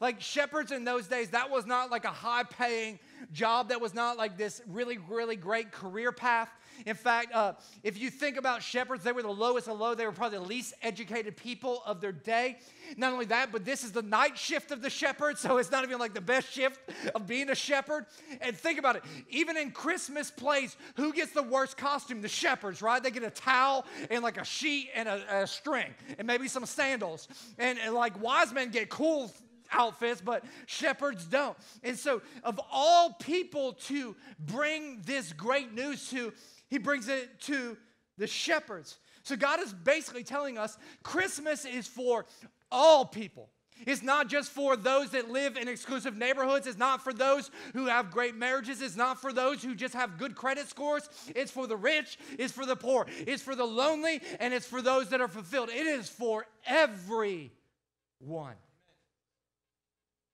Like 0.03 0.21
shepherds 0.21 0.73
in 0.73 0.83
those 0.83 1.07
days, 1.07 1.31
that 1.31 1.49
was 1.49 1.65
not 1.65 1.93
like 1.93 2.05
a 2.05 2.11
high 2.11 2.43
paying 2.43 2.99
job. 3.33 3.69
That 3.69 3.81
was 3.81 3.95
not 3.95 4.19
like 4.19 4.37
this 4.37 4.61
really, 4.67 4.99
really 4.99 5.37
great 5.37 5.71
career 5.71 6.11
path. 6.11 6.51
In 6.87 6.97
fact, 6.97 7.33
uh, 7.33 7.53
if 7.85 7.97
you 7.97 8.11
think 8.11 8.37
about 8.37 8.65
shepherds, 8.65 9.05
they 9.05 9.13
were 9.13 9.23
the 9.23 9.29
lowest 9.29 9.69
of 9.69 9.79
low. 9.79 9.95
They 9.95 10.05
were 10.05 10.11
probably 10.11 10.39
the 10.39 10.45
least 10.45 10.75
educated 10.83 11.37
people 11.37 11.85
of 11.87 12.01
their 12.01 12.11
day. 12.11 12.59
Not 12.97 13.13
only 13.13 13.27
that, 13.27 13.53
but 13.53 13.65
this 13.65 13.85
is 13.85 13.93
the 13.93 14.03
night 14.03 14.37
shift 14.37 14.73
of 14.73 14.83
the 14.83 14.91
shepherd, 14.91 15.39
so 15.39 15.59
it's 15.59 15.71
not 15.71 15.85
even 15.85 16.01
like 16.01 16.15
the 16.15 16.21
best 16.21 16.51
shift 16.51 16.81
of 17.15 17.29
being 17.29 17.49
a 17.51 17.55
shepherd. 17.55 18.07
And 18.41 18.57
think 18.57 18.81
about 18.81 18.97
it 18.97 19.05
even 19.31 19.57
in 19.57 19.71
Christmas 19.71 20.33
plays, 20.33 20.77
who 20.97 21.13
gets 21.13 21.31
the 21.31 21.45
worst 21.45 21.77
costume? 21.77 22.23
The 22.23 22.29
shepherds, 22.29 22.83
right? 22.83 23.01
They 23.01 23.13
get 23.13 23.23
a 23.23 23.31
towel 23.31 23.87
and 24.11 24.25
like 24.25 24.37
a 24.37 24.45
sheet 24.45 24.91
and 24.97 25.09
a, 25.09 25.43
a 25.43 25.47
string 25.47 25.95
and 26.19 26.27
maybe 26.27 26.49
some 26.49 26.67
sandals. 26.67 27.29
And, 27.57 27.79
and 27.79 27.95
like 27.95 28.21
wise 28.21 28.53
men 28.53 28.71
get 28.71 28.89
cool 28.89 29.31
outfits, 29.73 30.21
but 30.21 30.45
shepherds 30.67 31.25
don't. 31.25 31.57
And 31.83 31.99
so, 31.99 32.23
of 32.45 32.61
all 32.71 33.15
people 33.15 33.75
to 33.89 34.17
bring 34.39 35.03
this 35.05 35.33
great 35.33 35.73
news 35.73 36.09
to, 36.11 36.33
he 36.69 36.79
brings 36.79 37.09
it 37.09 37.41
to 37.43 37.77
the 38.19 38.27
shepherds. 38.27 38.99
So, 39.23 39.37
God 39.37 39.61
is 39.61 39.73
basically 39.73 40.25
telling 40.25 40.59
us 40.59 40.77
Christmas 41.03 41.65
is 41.65 41.87
for 41.87 42.27
all 42.71 43.05
people. 43.05 43.49
It's 43.87 44.03
not 44.03 44.29
just 44.29 44.51
for 44.51 44.77
those 44.77 45.11
that 45.11 45.31
live 45.31 45.57
in 45.57 45.69
exclusive 45.69 46.17
neighborhoods. 46.17 46.67
It's 46.67 46.79
not 46.79 47.03
for 47.03 47.13
those 47.13 47.51
who 47.73 47.87
have 47.87 48.11
great 48.11 48.37
marriages. 48.37 48.81
It's 48.81 48.97
not 48.97 49.21
for 49.21 49.33
those 49.33 49.63
who 49.63 49.75
just 49.75 49.95
have 49.95 50.19
good 50.19 50.37
credit 50.37 50.69
scores. 50.69 51.09
It's 51.35 51.51
for 51.51 51.67
the 51.67 51.77
rich. 51.77 52.19
It's 52.39 52.53
for 52.53 52.67
the 52.67 52.77
poor. 52.77 53.07
It's 53.27 53.43
for 53.43 53.55
the 53.55 53.65
lonely. 53.65 54.21
And 54.41 54.55
it's 54.55 54.67
for 54.67 54.83
those 54.83 55.09
that 55.11 55.21
are 55.21 55.29
fulfilled. 55.29 55.71
It 55.71 55.87
is 55.87 56.09
for 56.09 56.47
everyone. 56.67 57.51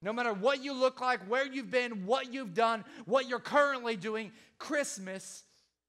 No 0.01 0.13
matter 0.13 0.33
what 0.33 0.63
you 0.63 0.73
look 0.73 1.01
like, 1.01 1.21
where 1.29 1.47
you've 1.47 1.71
been, 1.71 2.07
what 2.07 2.33
you've 2.33 2.55
done, 2.55 2.85
what 3.05 3.29
you're 3.29 3.41
currently 3.41 3.97
doing, 3.97 4.31
Christmas 4.59 5.43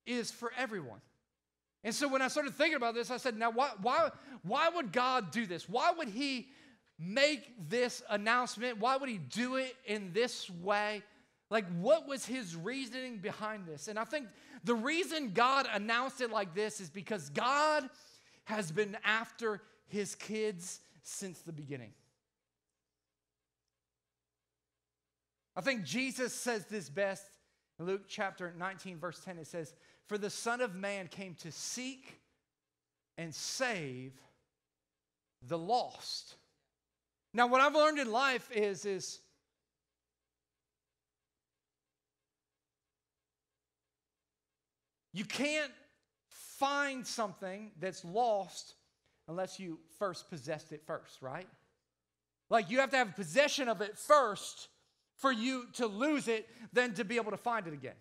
is 0.05 0.31
for 0.31 0.51
everyone. 0.57 0.99
And 1.83 1.93
so 1.93 2.07
when 2.07 2.21
I 2.21 2.27
started 2.27 2.55
thinking 2.55 2.75
about 2.75 2.95
this, 2.95 3.11
I 3.11 3.17
said, 3.17 3.37
now 3.37 3.51
why, 3.51 3.69
why, 3.81 4.09
why 4.43 4.69
would 4.69 4.91
God 4.91 5.31
do 5.31 5.45
this? 5.45 5.69
Why 5.69 5.91
would 5.95 6.09
He 6.09 6.49
make 6.97 7.69
this 7.69 8.01
announcement? 8.09 8.79
Why 8.79 8.97
would 8.97 9.09
He 9.09 9.17
do 9.17 9.55
it 9.55 9.75
in 9.85 10.11
this 10.11 10.49
way? 10.49 11.03
Like, 11.49 11.65
what 11.79 12.07
was 12.07 12.25
His 12.25 12.55
reasoning 12.55 13.19
behind 13.19 13.65
this? 13.65 13.87
And 13.87 13.97
I 13.97 14.03
think 14.03 14.27
the 14.63 14.75
reason 14.75 15.31
God 15.31 15.67
announced 15.71 16.19
it 16.19 16.31
like 16.31 16.53
this 16.53 16.81
is 16.81 16.89
because 16.89 17.29
God 17.29 17.89
has 18.45 18.71
been 18.71 18.97
after 19.05 19.61
His 19.87 20.15
kids' 20.15 20.81
since 21.03 21.39
the 21.41 21.53
beginning. 21.53 21.93
I 25.55 25.61
think 25.61 25.83
Jesus 25.83 26.33
says 26.33 26.65
this 26.65 26.89
best 26.89 27.25
in 27.79 27.85
Luke 27.85 28.03
chapter 28.07 28.53
19, 28.57 28.97
verse 28.97 29.19
10. 29.19 29.37
It 29.37 29.47
says, 29.47 29.73
For 30.07 30.17
the 30.17 30.29
Son 30.29 30.61
of 30.61 30.75
Man 30.75 31.07
came 31.07 31.35
to 31.35 31.51
seek 31.51 32.19
and 33.17 33.33
save 33.33 34.13
the 35.47 35.57
lost. 35.57 36.35
Now, 37.33 37.47
what 37.47 37.61
I've 37.61 37.75
learned 37.75 37.99
in 37.99 38.11
life 38.11 38.49
is, 38.51 38.85
is 38.85 39.19
you 45.13 45.25
can't 45.25 45.71
find 46.29 47.05
something 47.05 47.71
that's 47.79 48.03
lost 48.03 48.75
unless 49.27 49.59
you 49.59 49.79
first 49.99 50.29
possessed 50.29 50.71
it 50.71 50.81
first, 50.85 51.21
right? 51.21 51.47
Like 52.49 52.69
you 52.69 52.79
have 52.79 52.89
to 52.91 52.97
have 52.97 53.15
possession 53.15 53.69
of 53.69 53.81
it 53.81 53.97
first 53.97 54.69
for 55.19 55.31
you 55.31 55.67
to 55.73 55.85
lose 55.85 56.27
it 56.27 56.49
than 56.73 56.93
to 56.95 57.05
be 57.05 57.17
able 57.17 57.31
to 57.31 57.37
find 57.37 57.67
it 57.67 57.73
again. 57.73 57.95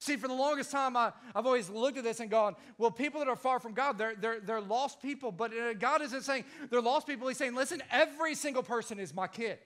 See, 0.00 0.16
for 0.16 0.28
the 0.28 0.34
longest 0.34 0.70
time, 0.70 0.96
I, 0.96 1.12
have 1.34 1.46
always 1.46 1.68
looked 1.68 1.98
at 1.98 2.04
this 2.04 2.20
and 2.20 2.30
gone, 2.30 2.56
well, 2.78 2.90
people 2.90 3.20
that 3.20 3.28
are 3.28 3.36
far 3.36 3.60
from 3.60 3.74
God, 3.74 3.98
they're, 3.98 4.14
they're, 4.14 4.40
they're 4.40 4.60
lost 4.60 5.02
people. 5.02 5.30
But 5.30 5.52
uh, 5.52 5.74
God 5.74 6.00
isn't 6.00 6.22
saying 6.22 6.44
they're 6.70 6.80
lost 6.80 7.06
people. 7.06 7.28
He's 7.28 7.36
saying, 7.36 7.54
listen, 7.54 7.82
every 7.90 8.34
single 8.34 8.62
person 8.62 8.98
is 8.98 9.14
my 9.14 9.26
kid. 9.26 9.58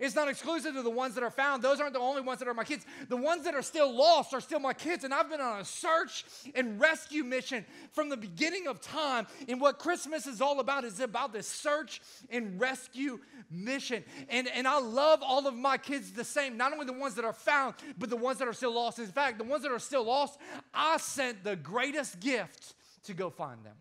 It's 0.00 0.16
not 0.16 0.28
exclusive 0.28 0.74
to 0.74 0.82
the 0.82 0.90
ones 0.90 1.14
that 1.14 1.22
are 1.22 1.30
found. 1.30 1.62
Those 1.62 1.80
aren't 1.80 1.92
the 1.92 2.00
only 2.00 2.20
ones 2.20 2.40
that 2.40 2.48
are 2.48 2.54
my 2.54 2.64
kids. 2.64 2.84
The 3.08 3.16
ones 3.16 3.44
that 3.44 3.54
are 3.54 3.62
still 3.62 3.94
lost 3.94 4.34
are 4.34 4.40
still 4.40 4.58
my 4.58 4.72
kids. 4.72 5.04
And 5.04 5.14
I've 5.14 5.30
been 5.30 5.40
on 5.40 5.60
a 5.60 5.64
search 5.64 6.24
and 6.52 6.80
rescue 6.80 7.22
mission 7.22 7.64
from 7.92 8.08
the 8.08 8.16
beginning 8.16 8.66
of 8.66 8.80
time. 8.80 9.28
And 9.48 9.60
what 9.60 9.78
Christmas 9.78 10.26
is 10.26 10.40
all 10.40 10.58
about 10.58 10.82
is 10.82 10.98
about 10.98 11.32
this 11.32 11.46
search 11.46 12.00
and 12.28 12.60
rescue 12.60 13.20
mission. 13.52 14.02
And, 14.30 14.48
and 14.48 14.66
I 14.66 14.80
love 14.80 15.22
all 15.22 15.46
of 15.46 15.54
my 15.54 15.78
kids 15.78 16.10
the 16.10 16.24
same, 16.24 16.56
not 16.56 16.72
only 16.72 16.86
the 16.86 16.92
ones 16.92 17.14
that 17.14 17.24
are 17.24 17.32
found, 17.32 17.76
but 17.96 18.10
the 18.10 18.16
ones 18.16 18.38
that 18.38 18.48
are 18.48 18.52
still 18.52 18.74
lost. 18.74 18.98
In 18.98 19.06
fact, 19.06 19.38
the 19.38 19.44
ones 19.44 19.62
that 19.62 19.70
are 19.70 19.78
still 19.78 20.04
lost, 20.04 20.40
I 20.72 20.96
sent 20.96 21.44
the 21.44 21.54
greatest 21.54 22.18
gift 22.18 22.74
to 23.04 23.14
go 23.14 23.30
find 23.30 23.64
them. 23.64 23.76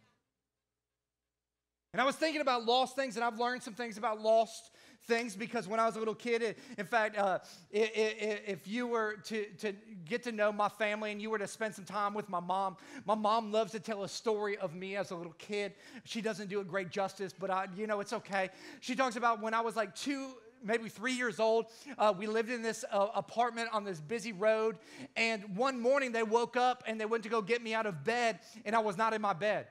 And 1.91 2.01
I 2.01 2.05
was 2.05 2.15
thinking 2.15 2.41
about 2.41 2.65
lost 2.65 2.96
things, 2.96 3.15
and 3.15 3.25
I've 3.25 3.39
learned 3.39 3.63
some 3.63 3.75
things 3.75 3.98
about 3.98 4.20
lost 4.20 4.72
things 5.05 5.36
because 5.36 5.67
when 5.67 5.79
I 5.79 5.86
was 5.86 5.95
a 5.95 6.00
little 6.00 6.15
kid, 6.15 6.55
in 6.77 6.86
fact, 6.86 7.17
uh, 7.17 7.39
if 7.72 8.67
you 8.67 8.88
were 8.88 9.17
to, 9.25 9.45
to 9.60 9.74
get 10.05 10.24
to 10.24 10.31
know 10.31 10.51
my 10.51 10.69
family 10.69 11.12
and 11.12 11.22
you 11.22 11.29
were 11.29 11.39
to 11.39 11.48
spend 11.48 11.75
some 11.75 11.86
time 11.86 12.13
with 12.13 12.29
my 12.29 12.39
mom, 12.39 12.77
my 13.05 13.15
mom 13.15 13.51
loves 13.51 13.72
to 13.74 13.79
tell 13.79 14.03
a 14.03 14.10
story 14.10 14.57
of 14.57 14.74
me 14.74 14.95
as 14.95 15.12
a 15.12 15.15
little 15.15 15.36
kid. 15.38 15.74
She 16.03 16.22
doesn't 16.22 16.50
do 16.50 16.60
it 16.60 16.67
great 16.67 16.89
justice, 16.89 17.33
but 17.38 17.50
I, 17.50 17.67
you 17.75 17.88
know, 17.88 18.00
it's 18.00 18.13
okay. 18.13 18.50
She 18.79 18.95
talks 18.95 19.15
about 19.15 19.41
when 19.41 19.53
I 19.53 19.62
was 19.62 19.75
like 19.75 19.95
two, 19.95 20.31
maybe 20.63 20.89
three 20.89 21.13
years 21.13 21.39
old. 21.39 21.65
Uh, 21.98 22.13
we 22.17 22.27
lived 22.27 22.50
in 22.50 22.62
this 22.62 22.86
uh, 22.91 23.07
apartment 23.15 23.69
on 23.74 23.83
this 23.83 24.00
busy 24.00 24.31
road. 24.31 24.77
And 25.15 25.55
one 25.55 25.79
morning 25.79 26.12
they 26.12 26.24
woke 26.24 26.55
up 26.57 26.83
and 26.88 27.00
they 27.00 27.05
went 27.05 27.24
to 27.24 27.29
go 27.29 27.41
get 27.41 27.62
me 27.62 27.74
out 27.74 27.86
of 27.86 28.03
bed, 28.03 28.39
and 28.65 28.75
I 28.75 28.79
was 28.79 28.98
not 28.98 29.13
in 29.13 29.22
my 29.22 29.33
bed. 29.33 29.67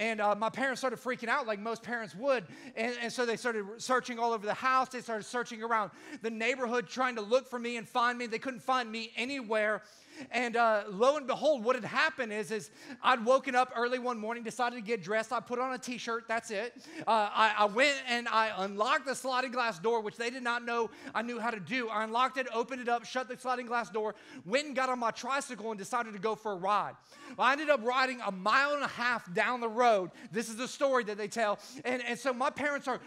And 0.00 0.18
uh, 0.18 0.34
my 0.34 0.48
parents 0.48 0.80
started 0.80 0.98
freaking 0.98 1.28
out 1.28 1.46
like 1.46 1.60
most 1.60 1.82
parents 1.82 2.14
would. 2.14 2.44
And, 2.74 2.96
and 3.02 3.12
so 3.12 3.26
they 3.26 3.36
started 3.36 3.66
searching 3.76 4.18
all 4.18 4.32
over 4.32 4.46
the 4.46 4.54
house. 4.54 4.88
They 4.88 5.02
started 5.02 5.24
searching 5.24 5.62
around 5.62 5.90
the 6.22 6.30
neighborhood 6.30 6.88
trying 6.88 7.16
to 7.16 7.20
look 7.20 7.46
for 7.46 7.58
me 7.58 7.76
and 7.76 7.86
find 7.86 8.16
me. 8.16 8.26
They 8.26 8.38
couldn't 8.38 8.62
find 8.62 8.90
me 8.90 9.12
anywhere. 9.14 9.82
And 10.30 10.56
uh, 10.56 10.84
lo 10.88 11.16
and 11.16 11.26
behold, 11.26 11.64
what 11.64 11.76
had 11.76 11.84
happened 11.84 12.32
is, 12.32 12.50
is 12.50 12.70
I'd 13.02 13.24
woken 13.24 13.54
up 13.54 13.72
early 13.76 13.98
one 13.98 14.18
morning, 14.18 14.42
decided 14.42 14.76
to 14.76 14.82
get 14.82 15.02
dressed. 15.02 15.32
I 15.32 15.40
put 15.40 15.58
on 15.58 15.72
a 15.72 15.78
t-shirt. 15.78 16.24
That's 16.28 16.50
it. 16.50 16.74
Uh, 17.06 17.30
I, 17.32 17.54
I, 17.58 17.64
went 17.66 17.96
and 18.08 18.28
I 18.28 18.52
unlocked 18.58 19.06
the 19.06 19.14
sliding 19.14 19.52
glass 19.52 19.78
door, 19.78 20.00
which 20.00 20.16
they 20.16 20.30
did 20.30 20.42
not 20.42 20.64
know 20.64 20.90
I 21.14 21.22
knew 21.22 21.38
how 21.38 21.50
to 21.50 21.60
do. 21.60 21.88
I 21.88 22.04
unlocked 22.04 22.38
it, 22.38 22.46
opened 22.52 22.80
it 22.80 22.88
up, 22.88 23.04
shut 23.04 23.28
the 23.28 23.36
sliding 23.38 23.66
glass 23.66 23.90
door, 23.90 24.14
went 24.44 24.66
and 24.66 24.76
got 24.76 24.88
on 24.88 24.98
my 24.98 25.10
tricycle 25.10 25.70
and 25.70 25.78
decided 25.78 26.12
to 26.12 26.18
go 26.18 26.34
for 26.34 26.52
a 26.52 26.56
ride. 26.56 26.94
Well, 27.36 27.46
I 27.46 27.52
ended 27.52 27.70
up 27.70 27.84
riding 27.84 28.20
a 28.26 28.32
mile 28.32 28.74
and 28.74 28.84
a 28.84 28.88
half 28.88 29.32
down 29.34 29.60
the 29.60 29.68
road. 29.68 30.10
This 30.32 30.48
is 30.48 30.56
the 30.56 30.68
story 30.68 31.04
that 31.04 31.16
they 31.16 31.28
tell. 31.28 31.58
And, 31.84 32.02
and 32.06 32.18
so 32.18 32.32
my 32.32 32.50
parents 32.50 32.88
are 32.88 33.00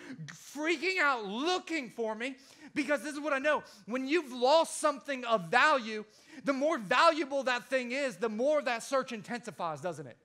freaking 0.55 0.99
out 0.99 1.25
looking 1.25 1.89
for 1.89 2.15
me 2.15 2.35
because 2.73 3.01
this 3.03 3.13
is 3.13 3.19
what 3.19 3.33
I 3.33 3.39
know. 3.39 3.63
When 3.85 4.07
you've 4.07 4.31
lost 4.31 4.79
something 4.79 5.25
of 5.25 5.49
value, 5.49 6.05
the 6.43 6.53
more 6.53 6.77
valuable 6.77 7.43
that 7.43 7.65
thing 7.65 7.91
is, 7.91 8.17
the 8.17 8.29
more 8.29 8.61
that 8.61 8.83
search 8.83 9.11
intensifies, 9.11 9.81
doesn't 9.81 10.07
it? 10.07 10.17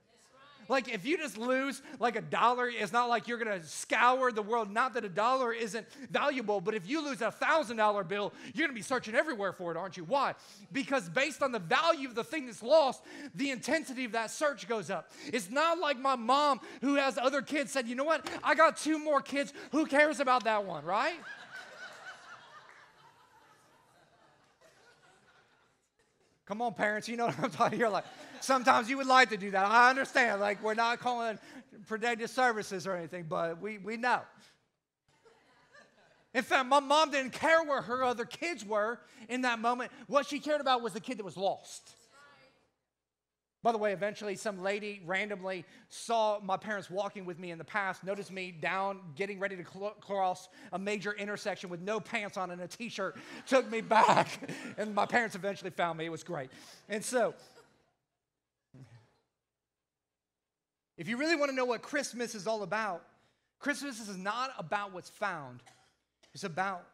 Like 0.69 0.93
if 0.93 1.07
you 1.07 1.17
just 1.17 1.39
lose 1.39 1.83
like 1.99 2.17
a 2.17 2.21
dollar, 2.21 2.69
it's 2.69 2.93
not 2.93 3.09
like 3.09 3.27
you're 3.27 3.39
gonna 3.39 3.63
scour 3.63 4.31
the 4.31 4.43
world. 4.43 4.71
Not 4.71 4.95
that 4.95 5.05
a 5.05 5.09
dollar 5.09 5.53
isn't 5.53 5.87
valuable, 6.11 6.61
but 6.61 6.75
if 6.75 6.89
you 6.89 7.03
lose 7.03 7.23
a 7.23 7.31
thousand 7.31 7.79
dollar 7.79 8.05
bill, 8.05 8.35
you're 8.55 8.67
gonna 8.67 8.77
be 8.77 8.83
searching 8.83 9.15
everywhere 9.15 9.53
for 9.53 9.71
it, 9.71 9.79
aren't 9.79 9.97
you? 9.97 10.05
Why? 10.05 10.35
Because 10.71 11.09
based 11.09 11.43
on 11.43 11.53
the 11.53 11.59
value 11.59 12.07
of 12.07 12.15
the 12.15 12.25
thing 12.25 12.47
that's 12.47 12.63
lost, 12.63 13.03
the 13.35 13.51
intensity 13.51 14.05
of 14.05 14.13
that 14.13 14.31
search 14.31 14.69
goes 14.69 14.91
up. 14.91 15.11
It's 15.33 15.51
not 15.51 15.79
like 15.79 15.99
my 15.99 16.17
mom 16.17 16.61
who 16.83 16.97
has 16.97 17.17
other 17.17 17.41
kids 17.41 17.73
said, 17.73 17.89
you 17.89 17.95
know 17.95 18.05
what? 18.05 18.29
I 18.45 18.55
got 18.55 18.77
two 18.77 18.99
more 18.99 19.23
kids. 19.23 19.55
Who 19.73 19.87
cares 19.87 20.21
about 20.21 20.45
that 20.45 20.65
one, 20.65 20.85
right? 20.85 21.17
Come 26.49 26.63
on, 26.63 26.73
parents, 26.73 27.07
you 27.11 27.19
know 27.19 27.27
what 27.27 27.39
I'm 27.39 27.51
talking. 27.51 27.79
You're 27.79 27.91
like, 27.91 28.07
sometimes 28.41 28.89
you 28.89 28.97
would 28.97 29.07
like 29.07 29.29
to 29.29 29.37
do 29.37 29.51
that. 29.51 29.67
I 29.67 29.91
understand. 29.91 30.41
Like, 30.41 30.63
we're 30.63 30.73
not 30.73 30.99
calling 30.99 31.39
protective 31.87 32.31
services 32.31 32.87
or 32.87 32.97
anything, 32.97 33.27
but 33.29 33.61
we, 33.61 33.77
we 33.77 33.99
know. 33.99 34.23
In 36.33 36.43
fact, 36.43 36.67
my 36.67 36.81
mom 36.81 37.11
didn't 37.11 37.35
care 37.35 37.63
where 37.63 37.83
her 37.83 38.03
other 38.03 38.25
kids 38.25 38.65
were 38.65 38.99
in 39.29 39.43
that 39.43 39.59
moment. 39.59 39.93
What 40.07 40.25
she 40.27 40.39
cared 40.39 40.63
about 40.63 40.81
was 40.81 40.95
the 40.95 41.01
kid 41.01 41.19
that 41.19 41.25
was 41.25 41.37
lost. 41.37 41.91
By 43.63 43.73
the 43.73 43.79
way, 43.79 43.93
eventually 43.93 44.37
some 44.37 44.63
lady 44.63 45.03
randomly 45.05 45.65
saw 45.89 46.39
my 46.41 46.57
parents 46.57 46.89
walking 46.89 47.25
with 47.25 47.41
me 47.41 47.51
in 47.51 47.59
the 47.59 47.65
past, 47.65 48.05
noticed 48.05 48.31
me 48.31 48.53
down 48.53 49.01
getting 49.17 49.41
ready 49.41 49.57
to 49.57 49.65
cl- 49.65 49.97
cross 50.01 50.49
a 50.73 50.79
major 50.79 51.13
intersection 51.13 51.69
with 51.69 51.81
no 51.81 51.99
pants 51.99 52.37
on 52.37 52.53
and 52.53 52.61
a 52.61 52.69
t 52.69 52.89
shirt, 52.89 53.17
took 53.47 53.69
me 53.69 53.81
back, 53.81 54.29
and 54.79 54.95
my 54.95 55.07
parents 55.07 55.35
eventually 55.35 55.71
found 55.71 55.99
me. 55.99 56.05
It 56.05 56.11
was 56.11 56.23
great. 56.23 56.51
And 56.89 57.05
so, 57.05 57.35
if 60.97 61.09
you 61.09 61.17
really 61.17 61.37
want 61.37 61.51
to 61.51 61.57
know 61.57 61.65
what 61.65 61.83
Christmas 61.83 62.37
is 62.37 62.47
all 62.47 62.63
about, 62.63 63.05
Christmas 63.59 64.09
is 64.09 64.17
not 64.17 64.53
about 64.57 64.93
what's 64.93 65.11
found, 65.11 65.65
it's 66.33 66.45
about 66.45 66.87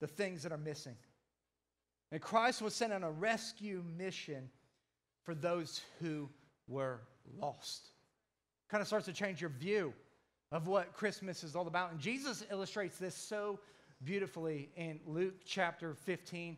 the 0.00 0.08
things 0.08 0.42
that 0.42 0.50
are 0.50 0.58
missing. 0.58 0.96
And 2.10 2.20
Christ 2.20 2.60
was 2.60 2.74
sent 2.74 2.92
on 2.92 3.04
a 3.04 3.10
rescue 3.10 3.84
mission 3.96 4.50
for 5.24 5.34
those 5.34 5.82
who 6.00 6.28
were 6.68 7.00
lost. 7.38 7.88
Kind 8.68 8.80
of 8.80 8.86
starts 8.86 9.06
to 9.06 9.12
change 9.12 9.40
your 9.40 9.50
view 9.50 9.92
of 10.52 10.66
what 10.66 10.92
Christmas 10.92 11.44
is 11.44 11.54
all 11.54 11.66
about. 11.66 11.92
And 11.92 12.00
Jesus 12.00 12.44
illustrates 12.50 12.98
this 12.98 13.14
so 13.14 13.58
beautifully 14.04 14.70
in 14.76 15.00
Luke 15.06 15.34
chapter 15.44 15.94
15. 15.94 16.56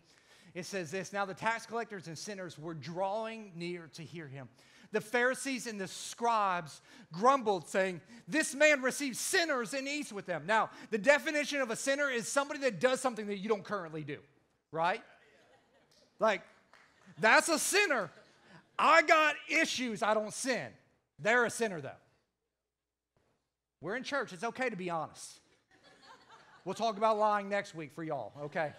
It 0.55 0.67
says 0.67 0.91
this 0.91 1.13
Now 1.13 1.25
the 1.25 1.35
tax 1.35 1.67
collectors 1.67 2.07
and 2.07 2.17
sinners 2.17 2.59
were 2.59 2.75
drawing 2.75 3.53
near 3.57 3.89
to 3.95 4.03
hear 4.03 4.27
him. 4.27 4.49
The 4.93 5.01
Pharisees 5.01 5.67
and 5.67 5.81
the 5.81 5.89
scribes 5.89 6.83
grumbled, 7.13 7.67
saying, 7.67 8.03
This 8.29 8.55
man 8.55 8.83
receives 8.83 9.19
sinners 9.19 9.73
and 9.73 9.89
eats 9.89 10.13
with 10.13 10.27
them. 10.27 10.45
Now, 10.47 10.69
the 10.91 10.99
definition 10.99 11.63
of 11.63 11.71
a 11.71 11.77
sinner 11.77 12.11
is 12.11 12.29
somebody 12.29 12.61
that 12.61 12.79
does 12.79 13.01
something 13.01 13.27
that 13.27 13.39
you 13.39 13.49
don't 13.49 13.65
currently 13.65 14.05
do, 14.05 14.19
right? 14.71 15.03
Like, 16.19 16.43
that's 17.19 17.49
a 17.49 17.59
sinner. 17.59 18.11
I 18.85 19.03
got 19.03 19.37
issues, 19.49 20.03
I 20.03 20.13
don't 20.13 20.33
sin. 20.33 20.67
They're 21.21 21.45
a 21.45 21.51
sinner, 21.51 21.81
though. 21.81 21.91
We're 23.81 23.95
in 23.95 24.03
church, 24.03 24.33
it's 24.33 24.43
okay 24.43 24.69
to 24.71 24.77
be 24.77 24.91
honest. 24.91 25.39
We'll 26.65 26.75
talk 26.75 26.97
about 26.97 27.17
lying 27.17 27.49
next 27.49 27.77
week 27.77 27.93
for 27.93 28.03
y'all, 28.03 28.33
okay? 28.43 28.73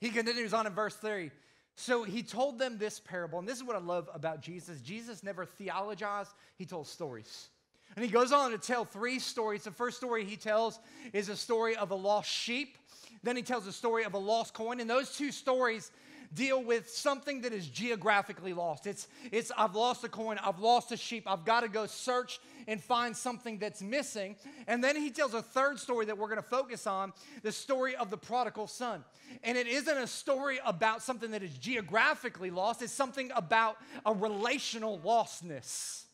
He 0.00 0.10
continues 0.10 0.52
on 0.52 0.66
in 0.66 0.72
verse 0.72 0.96
3. 0.96 1.30
So 1.76 2.02
he 2.02 2.24
told 2.24 2.58
them 2.58 2.78
this 2.78 2.98
parable, 2.98 3.38
and 3.38 3.46
this 3.46 3.58
is 3.58 3.62
what 3.62 3.76
I 3.76 3.80
love 3.80 4.10
about 4.12 4.40
Jesus. 4.40 4.80
Jesus 4.80 5.22
never 5.22 5.44
theologized, 5.44 6.32
he 6.56 6.66
told 6.66 6.88
stories. 6.88 7.50
And 7.94 8.04
he 8.04 8.10
goes 8.10 8.32
on 8.32 8.50
to 8.50 8.58
tell 8.58 8.84
three 8.84 9.20
stories. 9.20 9.62
The 9.62 9.70
first 9.70 9.98
story 9.98 10.24
he 10.24 10.36
tells 10.36 10.80
is 11.12 11.28
a 11.28 11.36
story 11.36 11.76
of 11.76 11.92
a 11.92 11.94
lost 11.94 12.28
sheep. 12.28 12.76
Then 13.22 13.36
he 13.36 13.42
tells 13.42 13.68
a 13.68 13.72
story 13.72 14.04
of 14.04 14.14
a 14.14 14.18
lost 14.18 14.52
coin. 14.52 14.80
And 14.80 14.90
those 14.90 15.16
two 15.16 15.30
stories 15.30 15.92
deal 16.34 16.62
with 16.62 16.88
something 16.90 17.42
that 17.42 17.52
is 17.52 17.66
geographically 17.66 18.52
lost. 18.52 18.86
It's, 18.86 19.08
it's 19.32 19.50
I've 19.56 19.74
lost 19.74 20.04
a 20.04 20.08
coin, 20.08 20.38
I've 20.42 20.58
lost 20.58 20.92
a 20.92 20.96
sheep, 20.96 21.24
I've 21.26 21.44
got 21.44 21.60
to 21.60 21.68
go 21.68 21.86
search 21.86 22.38
and 22.66 22.82
find 22.82 23.16
something 23.16 23.58
that's 23.58 23.82
missing. 23.82 24.36
And 24.66 24.82
then 24.84 24.96
he 24.96 25.10
tells 25.10 25.34
a 25.34 25.42
third 25.42 25.78
story 25.78 26.06
that 26.06 26.18
we're 26.18 26.28
going 26.28 26.42
to 26.42 26.48
focus 26.48 26.86
on 26.86 27.12
the 27.42 27.52
story 27.52 27.96
of 27.96 28.10
the 28.10 28.18
prodigal 28.18 28.66
son. 28.66 29.04
And 29.42 29.56
it 29.56 29.66
isn't 29.66 29.98
a 29.98 30.06
story 30.06 30.60
about 30.64 31.02
something 31.02 31.30
that 31.30 31.42
is 31.42 31.56
geographically 31.56 32.50
lost, 32.50 32.82
it's 32.82 32.92
something 32.92 33.30
about 33.34 33.76
a 34.04 34.12
relational 34.12 34.98
lostness 35.04 36.04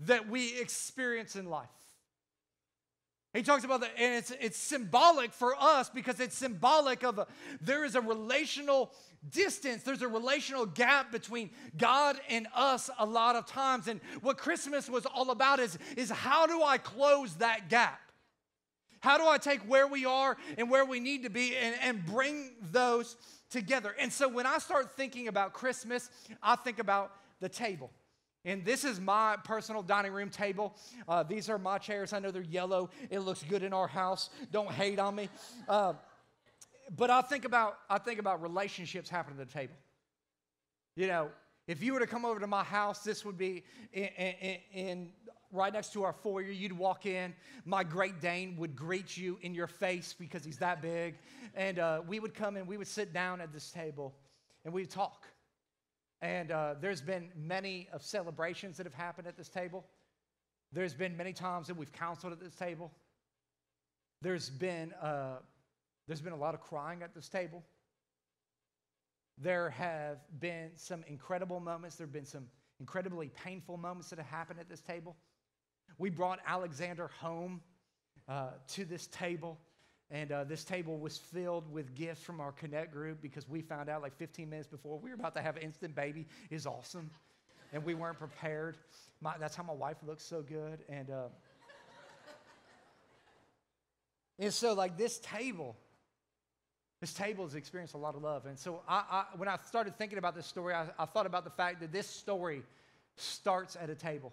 that 0.00 0.28
we 0.28 0.58
experience 0.58 1.36
in 1.36 1.46
life. 1.46 1.68
He 3.32 3.42
talks 3.42 3.62
about 3.62 3.82
that, 3.82 3.92
and 3.96 4.16
it's, 4.16 4.32
it's 4.40 4.58
symbolic 4.58 5.32
for 5.32 5.54
us 5.56 5.88
because 5.88 6.18
it's 6.18 6.36
symbolic 6.36 7.04
of 7.04 7.18
a, 7.18 7.28
there 7.60 7.84
is 7.84 7.94
a 7.94 8.00
relational 8.00 8.90
distance, 9.30 9.84
there's 9.84 10.02
a 10.02 10.08
relational 10.08 10.66
gap 10.66 11.12
between 11.12 11.50
God 11.76 12.16
and 12.28 12.48
us 12.54 12.90
a 12.98 13.06
lot 13.06 13.36
of 13.36 13.46
times. 13.46 13.86
And 13.86 14.00
what 14.22 14.36
Christmas 14.36 14.90
was 14.90 15.06
all 15.06 15.30
about 15.30 15.60
is, 15.60 15.78
is 15.96 16.10
how 16.10 16.46
do 16.46 16.62
I 16.62 16.78
close 16.78 17.34
that 17.36 17.68
gap? 17.68 18.00
How 19.00 19.16
do 19.16 19.28
I 19.28 19.38
take 19.38 19.60
where 19.60 19.86
we 19.86 20.04
are 20.04 20.36
and 20.58 20.68
where 20.68 20.84
we 20.84 20.98
need 20.98 21.22
to 21.22 21.30
be 21.30 21.56
and, 21.56 21.76
and 21.82 22.04
bring 22.04 22.50
those 22.60 23.16
together? 23.48 23.94
And 23.98 24.12
so 24.12 24.28
when 24.28 24.44
I 24.44 24.58
start 24.58 24.96
thinking 24.96 25.28
about 25.28 25.52
Christmas, 25.52 26.10
I 26.42 26.56
think 26.56 26.80
about 26.80 27.12
the 27.40 27.48
table. 27.48 27.92
And 28.44 28.64
this 28.64 28.84
is 28.84 29.00
my 29.00 29.36
personal 29.44 29.82
dining 29.82 30.12
room 30.12 30.30
table. 30.30 30.74
Uh, 31.06 31.22
these 31.22 31.50
are 31.50 31.58
my 31.58 31.78
chairs. 31.78 32.12
I 32.12 32.20
know 32.20 32.30
they're 32.30 32.42
yellow. 32.42 32.90
It 33.10 33.20
looks 33.20 33.42
good 33.42 33.62
in 33.62 33.72
our 33.72 33.86
house. 33.86 34.30
Don't 34.50 34.70
hate 34.70 34.98
on 34.98 35.14
me. 35.14 35.28
Uh, 35.68 35.92
but 36.96 37.10
I 37.10 37.20
think 37.20 37.44
about 37.44 37.78
I 37.88 37.98
think 37.98 38.18
about 38.18 38.42
relationships 38.42 39.08
happening 39.08 39.38
at 39.40 39.46
the 39.46 39.52
table. 39.52 39.76
You 40.96 41.06
know, 41.06 41.30
if 41.68 41.82
you 41.82 41.92
were 41.92 42.00
to 42.00 42.06
come 42.06 42.24
over 42.24 42.40
to 42.40 42.46
my 42.46 42.64
house, 42.64 43.04
this 43.04 43.24
would 43.24 43.38
be 43.38 43.62
in, 43.92 44.04
in, 44.04 44.56
in 44.72 45.12
right 45.52 45.72
next 45.72 45.92
to 45.92 46.02
our 46.02 46.12
foyer. 46.12 46.42
You'd 46.42 46.76
walk 46.76 47.06
in. 47.06 47.34
My 47.64 47.84
Great 47.84 48.20
Dane 48.20 48.56
would 48.56 48.74
greet 48.74 49.16
you 49.16 49.38
in 49.42 49.54
your 49.54 49.66
face 49.66 50.14
because 50.18 50.44
he's 50.44 50.58
that 50.58 50.82
big, 50.82 51.16
and 51.54 51.78
uh, 51.78 52.02
we 52.06 52.20
would 52.20 52.34
come 52.34 52.56
in. 52.56 52.66
We 52.66 52.76
would 52.76 52.88
sit 52.88 53.12
down 53.12 53.40
at 53.40 53.52
this 53.52 53.70
table, 53.70 54.14
and 54.64 54.74
we'd 54.74 54.90
talk. 54.90 55.26
And 56.22 56.50
uh, 56.50 56.74
there's 56.80 57.00
been 57.00 57.30
many 57.34 57.88
of 57.92 58.02
celebrations 58.02 58.76
that 58.76 58.84
have 58.84 58.94
happened 58.94 59.26
at 59.26 59.36
this 59.36 59.48
table. 59.48 59.86
There's 60.72 60.94
been 60.94 61.16
many 61.16 61.32
times 61.32 61.66
that 61.68 61.76
we've 61.76 61.92
counseled 61.92 62.32
at 62.32 62.40
this 62.40 62.54
table. 62.54 62.92
There's 64.22 64.50
been, 64.50 64.92
uh, 64.94 65.36
there's 66.06 66.20
been 66.20 66.34
a 66.34 66.36
lot 66.36 66.54
of 66.54 66.60
crying 66.60 67.02
at 67.02 67.14
this 67.14 67.28
table. 67.28 67.64
There 69.38 69.70
have 69.70 70.18
been 70.38 70.70
some 70.76 71.02
incredible 71.08 71.60
moments. 71.60 71.96
There 71.96 72.06
have 72.06 72.12
been 72.12 72.26
some 72.26 72.46
incredibly 72.78 73.28
painful 73.28 73.78
moments 73.78 74.10
that 74.10 74.18
have 74.18 74.28
happened 74.28 74.60
at 74.60 74.68
this 74.68 74.82
table. 74.82 75.16
We 75.96 76.10
brought 76.10 76.38
Alexander 76.46 77.10
home 77.20 77.62
uh, 78.28 78.50
to 78.68 78.84
this 78.84 79.06
table. 79.06 79.58
And 80.10 80.32
uh, 80.32 80.44
this 80.44 80.64
table 80.64 80.98
was 80.98 81.16
filled 81.16 81.72
with 81.72 81.94
gifts 81.94 82.22
from 82.22 82.40
our 82.40 82.50
Connect 82.52 82.92
group 82.92 83.22
because 83.22 83.48
we 83.48 83.60
found 83.62 83.88
out 83.88 84.02
like 84.02 84.16
15 84.16 84.50
minutes 84.50 84.66
before 84.66 84.98
we 84.98 85.10
were 85.10 85.14
about 85.14 85.36
to 85.36 85.42
have 85.42 85.56
an 85.56 85.62
instant 85.62 85.94
baby 85.94 86.26
is 86.50 86.66
awesome. 86.66 87.10
And 87.72 87.84
we 87.84 87.94
weren't 87.94 88.18
prepared. 88.18 88.76
My, 89.20 89.34
that's 89.38 89.54
how 89.54 89.62
my 89.62 89.72
wife 89.72 89.98
looks 90.04 90.24
so 90.24 90.42
good. 90.42 90.80
And, 90.88 91.10
uh, 91.10 91.28
and 94.40 94.52
so, 94.52 94.72
like, 94.72 94.98
this 94.98 95.20
table, 95.20 95.76
this 97.00 97.14
table 97.14 97.44
has 97.44 97.54
experienced 97.54 97.94
a 97.94 97.98
lot 97.98 98.16
of 98.16 98.22
love. 98.22 98.46
And 98.46 98.58
so, 98.58 98.82
I, 98.88 99.04
I, 99.08 99.24
when 99.36 99.48
I 99.48 99.56
started 99.68 99.96
thinking 99.96 100.18
about 100.18 100.34
this 100.34 100.46
story, 100.46 100.74
I, 100.74 100.86
I 100.98 101.04
thought 101.04 101.26
about 101.26 101.44
the 101.44 101.50
fact 101.50 101.80
that 101.80 101.92
this 101.92 102.08
story 102.08 102.64
starts 103.14 103.76
at 103.80 103.88
a 103.88 103.94
table. 103.94 104.32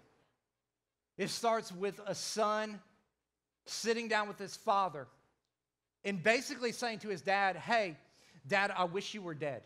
It 1.16 1.30
starts 1.30 1.70
with 1.70 2.00
a 2.04 2.16
son 2.16 2.80
sitting 3.66 4.08
down 4.08 4.26
with 4.26 4.38
his 4.38 4.56
father 4.56 5.06
and 6.04 6.22
basically 6.22 6.72
saying 6.72 7.00
to 7.00 7.08
his 7.08 7.20
dad, 7.20 7.56
Hey, 7.56 7.96
dad, 8.46 8.72
I 8.76 8.84
wish 8.84 9.14
you 9.14 9.22
were 9.22 9.34
dead. 9.34 9.62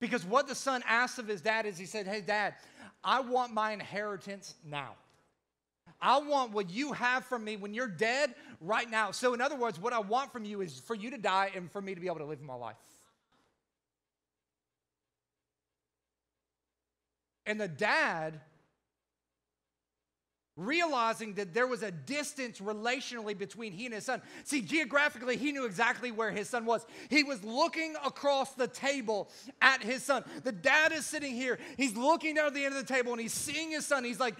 Because 0.00 0.24
what 0.24 0.46
the 0.46 0.54
son 0.54 0.82
asked 0.86 1.18
of 1.18 1.26
his 1.26 1.40
dad 1.40 1.66
is 1.66 1.76
he 1.76 1.86
said, 1.86 2.06
Hey, 2.06 2.20
dad, 2.20 2.54
I 3.02 3.20
want 3.20 3.52
my 3.52 3.72
inheritance 3.72 4.54
now. 4.64 4.94
I 6.00 6.18
want 6.18 6.52
what 6.52 6.70
you 6.70 6.92
have 6.92 7.24
from 7.24 7.44
me 7.44 7.56
when 7.56 7.74
you're 7.74 7.88
dead 7.88 8.34
right 8.60 8.88
now. 8.88 9.10
So, 9.10 9.34
in 9.34 9.40
other 9.40 9.56
words, 9.56 9.80
what 9.80 9.92
I 9.92 9.98
want 9.98 10.32
from 10.32 10.44
you 10.44 10.60
is 10.60 10.78
for 10.78 10.94
you 10.94 11.10
to 11.10 11.18
die 11.18 11.50
and 11.54 11.70
for 11.70 11.80
me 11.80 11.94
to 11.94 12.00
be 12.00 12.06
able 12.06 12.18
to 12.18 12.24
live 12.24 12.40
my 12.40 12.54
life. 12.54 12.76
And 17.46 17.60
the 17.60 17.66
dad 17.66 18.40
realizing 20.58 21.34
that 21.34 21.54
there 21.54 21.66
was 21.66 21.82
a 21.82 21.90
distance 21.90 22.58
relationally 22.58 23.38
between 23.38 23.72
he 23.72 23.86
and 23.86 23.94
his 23.94 24.04
son. 24.04 24.20
See, 24.42 24.60
geographically, 24.60 25.36
he 25.36 25.52
knew 25.52 25.64
exactly 25.64 26.10
where 26.10 26.32
his 26.32 26.48
son 26.48 26.66
was. 26.66 26.84
He 27.08 27.22
was 27.22 27.42
looking 27.44 27.94
across 28.04 28.54
the 28.54 28.66
table 28.66 29.30
at 29.62 29.82
his 29.82 30.02
son. 30.02 30.24
The 30.42 30.52
dad 30.52 30.92
is 30.92 31.06
sitting 31.06 31.34
here. 31.34 31.58
He's 31.76 31.96
looking 31.96 32.34
down 32.34 32.48
at 32.48 32.54
the 32.54 32.64
end 32.64 32.74
of 32.74 32.86
the 32.86 32.92
table 32.92 33.12
and 33.12 33.20
he's 33.20 33.32
seeing 33.32 33.70
his 33.70 33.86
son. 33.86 34.04
He's 34.04 34.18
like, 34.18 34.34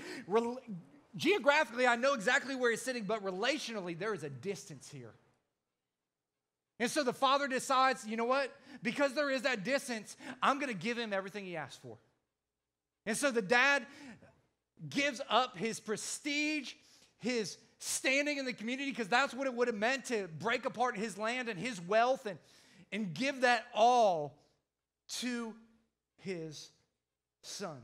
geographically, 1.17 1.87
I 1.87 1.95
know 1.95 2.15
exactly 2.15 2.57
where 2.57 2.71
he's 2.71 2.83
sitting, 2.83 3.05
but 3.05 3.25
relationally, 3.25 3.97
there 3.97 4.13
is 4.13 4.25
a 4.25 4.31
distance 4.31 4.91
here. 4.91 5.15
And 6.81 6.91
so 6.91 7.05
the 7.05 7.13
father 7.13 7.47
decides, 7.49 8.07
you 8.07 8.17
know 8.17 8.25
what? 8.25 8.53
Because 8.83 9.15
there 9.15 9.31
is 9.31 9.43
that 9.43 9.65
distance, 9.65 10.17
I'm 10.43 10.59
going 10.59 10.73
to 10.73 10.79
give 10.79 10.99
him 10.99 11.13
everything 11.13 11.45
he 11.45 11.57
asked 11.57 11.81
for. 11.81 11.97
And 13.07 13.17
so 13.17 13.31
the 13.31 13.43
dad 13.43 13.87
gives 14.89 15.21
up 15.29 15.57
his 15.57 15.81
prestige, 15.81 16.75
his 17.19 17.59
standing 17.79 18.39
in 18.39 18.45
the 18.45 18.53
community, 18.53 18.91
because 18.91 19.09
that's 19.09 19.35
what 19.35 19.47
it 19.47 19.55
would 19.55 19.69
have 19.69 19.77
meant 19.77 20.07
to 20.07 20.29
break 20.39 20.65
apart 20.65 20.97
his 20.97 21.17
land 21.17 21.49
and 21.49 21.59
his 21.59 21.81
wealth 21.81 22.27
and, 22.27 22.39
and 22.93 23.15
give 23.15 23.43
that 23.43 23.67
all 23.75 24.39
to 25.09 25.55
his 26.19 26.71
son. 27.43 27.79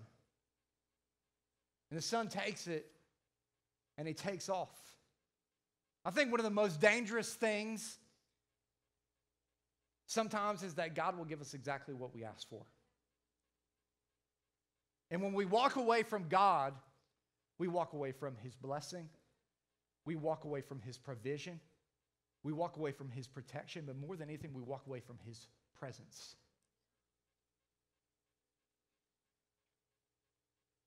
And 1.90 1.98
the 1.98 2.02
son 2.02 2.28
takes 2.28 2.66
it 2.66 2.86
and 3.96 4.08
he 4.08 4.14
takes 4.14 4.48
off. 4.48 4.76
I 6.04 6.10
think 6.10 6.30
one 6.30 6.40
of 6.40 6.44
the 6.44 6.50
most 6.50 6.80
dangerous 6.80 7.32
things 7.32 7.98
sometimes 10.06 10.62
is 10.62 10.74
that 10.74 10.94
God 10.94 11.16
will 11.16 11.24
give 11.24 11.40
us 11.40 11.54
exactly 11.54 11.94
what 11.94 12.14
we 12.14 12.24
ask 12.24 12.48
for. 12.48 12.62
And 15.10 15.22
when 15.22 15.32
we 15.32 15.44
walk 15.44 15.76
away 15.76 16.02
from 16.02 16.28
God, 16.28 16.74
we 17.58 17.68
walk 17.68 17.92
away 17.92 18.12
from 18.12 18.36
His 18.42 18.54
blessing, 18.54 19.08
we 20.04 20.16
walk 20.16 20.44
away 20.44 20.60
from 20.60 20.80
His 20.80 20.98
provision, 20.98 21.60
we 22.42 22.52
walk 22.52 22.76
away 22.76 22.92
from 22.92 23.10
His 23.10 23.26
protection, 23.26 23.84
but 23.86 23.96
more 23.96 24.16
than 24.16 24.28
anything, 24.28 24.52
we 24.52 24.62
walk 24.62 24.86
away 24.86 25.00
from 25.00 25.18
His 25.26 25.48
presence. 25.78 26.36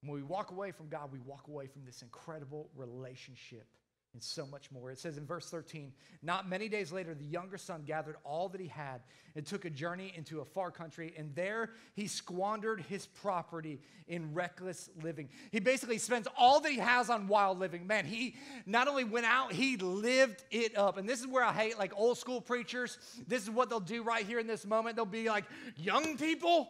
When 0.01 0.15
we 0.15 0.23
walk 0.23 0.51
away 0.51 0.71
from 0.71 0.89
God, 0.89 1.12
we 1.12 1.19
walk 1.19 1.47
away 1.47 1.67
from 1.67 1.84
this 1.86 2.01
incredible 2.01 2.69
relationship 2.75 3.67
and 4.13 4.23
so 4.23 4.47
much 4.47 4.71
more. 4.71 4.89
It 4.89 4.97
says 4.97 5.17
in 5.17 5.25
verse 5.25 5.49
13, 5.49 5.91
not 6.23 6.49
many 6.49 6.69
days 6.69 6.91
later, 6.91 7.13
the 7.13 7.25
younger 7.25 7.57
son 7.57 7.83
gathered 7.85 8.15
all 8.23 8.49
that 8.49 8.59
he 8.59 8.67
had 8.67 9.01
and 9.35 9.45
took 9.45 9.65
a 9.65 9.69
journey 9.69 10.11
into 10.15 10.39
a 10.39 10.45
far 10.45 10.71
country, 10.71 11.13
and 11.17 11.35
there 11.35 11.71
he 11.93 12.07
squandered 12.07 12.81
his 12.81 13.05
property 13.05 13.79
in 14.07 14.33
reckless 14.33 14.89
living. 15.03 15.29
He 15.51 15.59
basically 15.59 15.99
spends 15.99 16.27
all 16.37 16.59
that 16.61 16.71
he 16.71 16.79
has 16.79 17.09
on 17.09 17.27
wild 17.27 17.59
living. 17.59 17.85
Man, 17.85 18.05
he 18.05 18.35
not 18.65 18.87
only 18.87 19.03
went 19.03 19.25
out, 19.25 19.53
he 19.53 19.77
lived 19.77 20.43
it 20.49 20.77
up. 20.77 20.97
And 20.97 21.07
this 21.07 21.19
is 21.19 21.27
where 21.27 21.43
I 21.43 21.53
hate 21.53 21.77
like 21.77 21.93
old 21.95 22.17
school 22.17 22.41
preachers. 22.41 22.97
This 23.27 23.43
is 23.43 23.49
what 23.49 23.69
they'll 23.69 23.79
do 23.79 24.01
right 24.01 24.25
here 24.25 24.39
in 24.39 24.47
this 24.47 24.65
moment. 24.65 24.95
They'll 24.95 25.05
be 25.05 25.27
like, 25.29 25.45
young 25.75 26.17
people, 26.17 26.69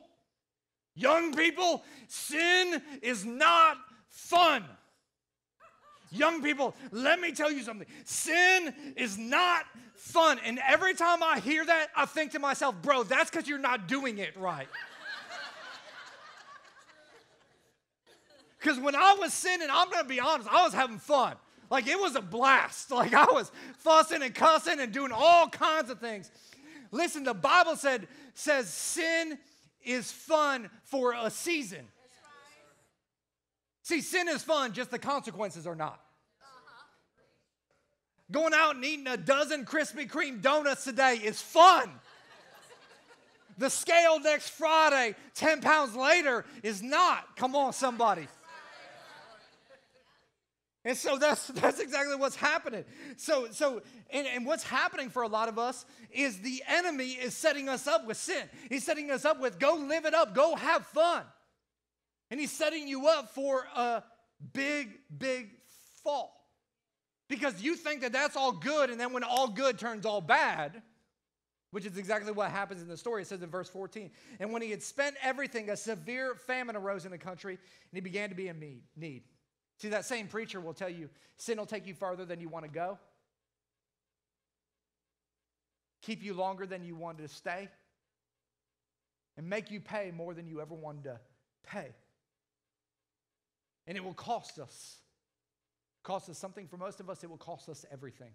young 0.96 1.34
people, 1.34 1.84
sin 2.08 2.82
is 3.02 3.26
not 3.26 3.78
fun. 4.10 4.66
Young 6.12 6.42
people, 6.42 6.76
let 6.92 7.20
me 7.20 7.32
tell 7.32 7.52
you 7.52 7.64
something. 7.64 7.88
Sin 8.06 8.74
is 8.96 9.18
not 9.18 9.66
fun. 9.96 10.40
And 10.46 10.60
every 10.68 10.94
time 10.94 11.22
I 11.22 11.40
hear 11.40 11.66
that, 11.66 11.88
I 11.96 12.06
think 12.06 12.32
to 12.32 12.40
myself, 12.40 12.76
bro, 12.82 13.04
that's 13.04 13.30
because 13.30 13.48
you're 13.48 13.58
not 13.58 13.88
doing 13.88 14.18
it 14.18 14.36
right. 14.38 14.68
Because 18.60 18.80
when 18.80 18.96
I 18.96 19.16
was 19.20 19.34
sinning, 19.34 19.68
I'm 19.72 19.90
going 19.92 20.02
to 20.02 20.10
be 20.10 20.20
honest, 20.20 20.50
I 20.52 20.64
was 20.64 20.74
having 20.74 20.98
fun. 20.98 21.36
Like 21.70 21.88
it 21.88 22.00
was 22.00 22.16
a 22.16 22.22
blast. 22.22 22.92
Like 22.98 23.14
I 23.14 23.26
was 23.26 23.52
fussing 23.78 24.24
and 24.24 24.34
cussing 24.34 24.80
and 24.80 24.92
doing 24.92 25.12
all 25.14 25.48
kinds 25.48 25.90
of 25.90 26.00
things. 26.00 26.32
Listen, 26.92 27.24
the 27.24 27.34
Bible 27.34 27.76
said 27.76 28.08
says 28.34 28.68
sin 28.68 29.38
is 29.84 30.12
fun 30.12 30.70
for 30.84 31.14
a 31.14 31.30
season. 31.30 31.88
See, 33.88 34.02
sin 34.02 34.28
is 34.28 34.44
fun, 34.44 34.74
just 34.74 34.92
the 34.92 35.00
consequences 35.00 35.66
are 35.66 35.74
not. 35.74 36.02
Going 38.30 38.54
out 38.54 38.76
and 38.76 38.84
eating 38.84 39.08
a 39.08 39.16
dozen 39.16 39.64
Krispy 39.64 40.12
Kreme 40.12 40.42
donuts 40.42 40.84
today 40.84 41.14
is 41.24 41.42
fun. 41.42 41.90
The 43.58 43.70
scale 43.70 44.20
next 44.20 44.50
Friday, 44.50 45.16
10 45.36 45.62
pounds 45.62 45.96
later, 45.96 46.44
is 46.64 46.84
not. 46.84 47.38
Come 47.38 47.56
on, 47.56 47.72
somebody. 47.72 48.28
And 50.84 50.98
so 50.98 51.18
that's, 51.18 51.48
that's 51.48 51.80
exactly 51.80 52.18
what's 52.18 52.36
happening. 52.36 52.84
So, 53.16 53.48
so 53.52 53.82
and, 54.10 54.28
and 54.28 54.46
what's 54.46 54.64
happening 54.64 55.10
for 55.10 55.22
a 55.22 55.30
lot 55.30 55.48
of 55.48 55.58
us 55.58 55.86
is 56.12 56.40
the 56.42 56.62
enemy 56.68 57.12
is 57.12 57.34
setting 57.34 57.70
us 57.70 57.88
up 57.88 58.06
with 58.06 58.18
sin. 58.18 58.50
He's 58.68 58.84
setting 58.84 59.12
us 59.12 59.24
up 59.24 59.40
with 59.40 59.60
go 59.60 59.76
live 59.76 60.04
it 60.04 60.14
up, 60.14 60.36
go 60.36 60.58
have 60.58 60.86
fun. 60.88 61.24
And 62.30 62.40
he's 62.40 62.52
setting 62.52 62.88
you 62.88 63.08
up 63.08 63.30
for 63.30 63.66
a 63.76 64.04
big, 64.54 65.00
big 65.18 65.52
fall. 66.04 66.34
Because 67.30 67.62
you 67.62 67.76
think 67.76 68.02
that 68.02 68.14
that's 68.14 68.36
all 68.36 68.52
good, 68.52 68.90
and 68.90 69.00
then 69.00 69.12
when 69.14 69.24
all 69.24 69.50
good 69.50 69.78
turns 69.78 70.06
all 70.06 70.22
bad, 70.22 70.82
which 71.72 71.86
is 71.86 71.98
exactly 71.98 72.32
what 72.32 72.50
happens 72.50 72.82
in 72.82 72.88
the 72.88 72.98
story. 72.98 73.22
It 73.22 73.28
says 73.28 73.42
in 73.42 73.50
verse 73.50 73.70
14, 73.70 74.10
and 74.40 74.54
when 74.54 74.62
he 74.62 74.72
had 74.72 74.82
spent 74.82 75.16
everything, 75.22 75.70
a 75.70 75.78
severe 75.78 76.36
famine 76.36 76.76
arose 76.76 77.06
in 77.06 77.12
the 77.12 77.18
country, 77.18 77.54
and 77.54 77.92
he 77.94 78.02
began 78.02 78.30
to 78.30 78.36
be 78.36 78.48
in 78.48 78.82
need. 78.96 79.24
See, 79.78 79.90
that 79.90 80.06
same 80.06 80.28
preacher 80.28 80.60
will 80.60 80.74
tell 80.74 80.90
you 80.90 81.10
sin 81.36 81.58
will 81.58 81.66
take 81.66 81.86
you 81.86 81.94
farther 81.94 82.26
than 82.26 82.40
you 82.40 82.50
want 82.50 82.66
to 82.66 82.72
go, 82.72 82.98
keep 86.02 86.24
you 86.24 86.34
longer 86.34 86.66
than 86.66 86.84
you 86.84 86.96
wanted 86.96 87.28
to 87.28 87.28
stay, 87.28 87.70
and 89.36 89.48
make 89.48 89.70
you 89.70 89.80
pay 89.80 90.12
more 90.12 90.34
than 90.34 90.48
you 90.48 90.62
ever 90.62 90.74
wanted 90.74 91.04
to 91.04 91.20
pay. 91.68 91.90
And 93.88 93.98
it 93.98 94.04
will 94.04 94.14
cost 94.14 94.60
us. 94.60 94.98
Cost 96.04 96.30
us 96.30 96.38
something. 96.38 96.68
For 96.68 96.78
most 96.78 97.00
of 97.00 97.10
us, 97.10 97.24
it 97.24 97.30
will 97.30 97.38
cost 97.38 97.70
us 97.70 97.86
everything. 97.92 98.32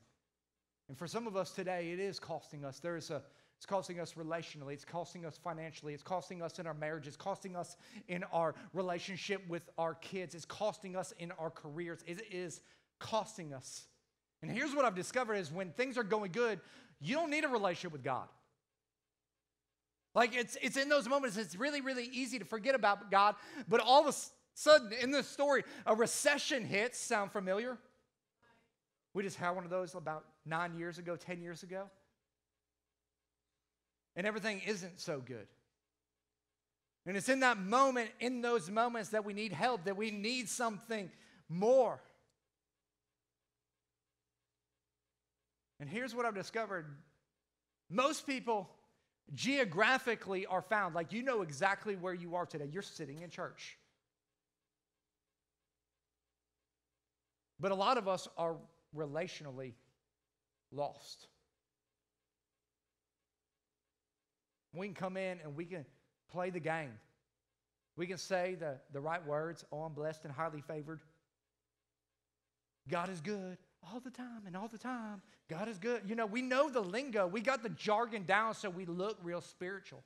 And 0.88 0.98
for 0.98 1.06
some 1.06 1.26
of 1.26 1.36
us 1.36 1.52
today, 1.52 1.92
it 1.92 2.00
is 2.00 2.18
costing 2.18 2.64
us. 2.64 2.80
There 2.80 2.96
is 2.96 3.10
a 3.10 3.22
it's 3.62 3.66
costing 3.66 4.00
us 4.00 4.14
relationally. 4.14 4.72
It's 4.72 4.84
costing 4.84 5.24
us 5.24 5.38
financially. 5.38 5.94
It's 5.94 6.02
costing 6.02 6.42
us 6.42 6.58
in 6.58 6.66
our 6.66 6.74
marriage. 6.74 7.06
It's 7.06 7.16
costing 7.16 7.54
us 7.54 7.76
in 8.08 8.24
our 8.32 8.56
relationship 8.74 9.40
with 9.48 9.70
our 9.78 9.94
kids. 9.94 10.34
It's 10.34 10.44
costing 10.44 10.96
us 10.96 11.14
in 11.20 11.30
our 11.38 11.48
careers. 11.48 12.00
It 12.04 12.22
is 12.32 12.60
costing 12.98 13.54
us. 13.54 13.84
And 14.42 14.50
here's 14.50 14.74
what 14.74 14.84
I've 14.84 14.96
discovered 14.96 15.34
is 15.34 15.52
when 15.52 15.70
things 15.70 15.96
are 15.96 16.02
going 16.02 16.32
good, 16.32 16.58
you 17.00 17.14
don't 17.14 17.30
need 17.30 17.44
a 17.44 17.48
relationship 17.48 17.92
with 17.92 18.02
God. 18.02 18.26
Like 20.12 20.34
it's 20.34 20.56
it's 20.60 20.76
in 20.76 20.88
those 20.88 21.08
moments 21.08 21.36
it's 21.36 21.54
really 21.54 21.80
really 21.80 22.10
easy 22.12 22.40
to 22.40 22.44
forget 22.44 22.74
about 22.74 23.12
God, 23.12 23.36
but 23.68 23.80
all 23.80 24.06
of 24.06 24.12
a 24.12 24.18
sudden 24.54 24.92
in 24.92 25.10
this 25.10 25.28
story 25.28 25.64
a 25.86 25.94
recession 25.94 26.64
hits. 26.64 26.98
Sound 26.98 27.32
familiar? 27.32 27.78
We 29.14 29.22
just 29.22 29.36
had 29.36 29.50
one 29.50 29.64
of 29.64 29.70
those 29.70 29.94
about 29.94 30.24
9 30.46 30.76
years 30.78 30.98
ago, 30.98 31.16
10 31.16 31.42
years 31.42 31.62
ago. 31.62 31.90
And 34.16 34.26
everything 34.26 34.60
isn't 34.66 35.00
so 35.00 35.20
good. 35.20 35.46
And 37.06 37.16
it's 37.16 37.28
in 37.28 37.40
that 37.40 37.58
moment, 37.58 38.10
in 38.20 38.42
those 38.42 38.70
moments, 38.70 39.10
that 39.10 39.24
we 39.24 39.32
need 39.32 39.52
help, 39.52 39.84
that 39.84 39.96
we 39.96 40.10
need 40.10 40.48
something 40.48 41.10
more. 41.48 42.00
And 45.80 45.90
here's 45.90 46.14
what 46.14 46.24
I've 46.26 46.34
discovered 46.34 46.86
most 47.90 48.26
people 48.26 48.70
geographically 49.34 50.46
are 50.46 50.62
found, 50.62 50.94
like 50.94 51.12
you 51.12 51.22
know 51.22 51.42
exactly 51.42 51.96
where 51.96 52.14
you 52.14 52.36
are 52.36 52.46
today. 52.46 52.68
You're 52.70 52.82
sitting 52.82 53.22
in 53.22 53.30
church. 53.30 53.76
But 57.62 57.70
a 57.70 57.76
lot 57.76 57.96
of 57.96 58.08
us 58.08 58.26
are 58.36 58.56
relationally 58.94 59.72
lost. 60.72 61.28
We 64.74 64.88
can 64.88 64.94
come 64.94 65.16
in 65.16 65.38
and 65.44 65.54
we 65.54 65.64
can 65.64 65.86
play 66.30 66.50
the 66.50 66.58
game. 66.58 66.90
We 67.96 68.08
can 68.08 68.18
say 68.18 68.56
the, 68.58 68.78
the 68.92 69.00
right 69.00 69.24
words, 69.24 69.64
oh, 69.70 69.82
I'm 69.82 69.92
blessed 69.92 70.24
and 70.24 70.32
highly 70.32 70.60
favored. 70.60 71.02
God 72.88 73.08
is 73.08 73.20
good 73.20 73.58
all 73.92 74.00
the 74.00 74.10
time 74.10 74.42
and 74.46 74.56
all 74.56 74.66
the 74.66 74.78
time. 74.78 75.22
God 75.48 75.68
is 75.68 75.78
good. 75.78 76.02
You 76.06 76.16
know, 76.16 76.26
we 76.26 76.42
know 76.42 76.68
the 76.68 76.80
lingo, 76.80 77.28
we 77.28 77.40
got 77.40 77.62
the 77.62 77.68
jargon 77.68 78.24
down 78.24 78.54
so 78.54 78.70
we 78.70 78.86
look 78.86 79.18
real 79.22 79.40
spiritual. 79.40 80.02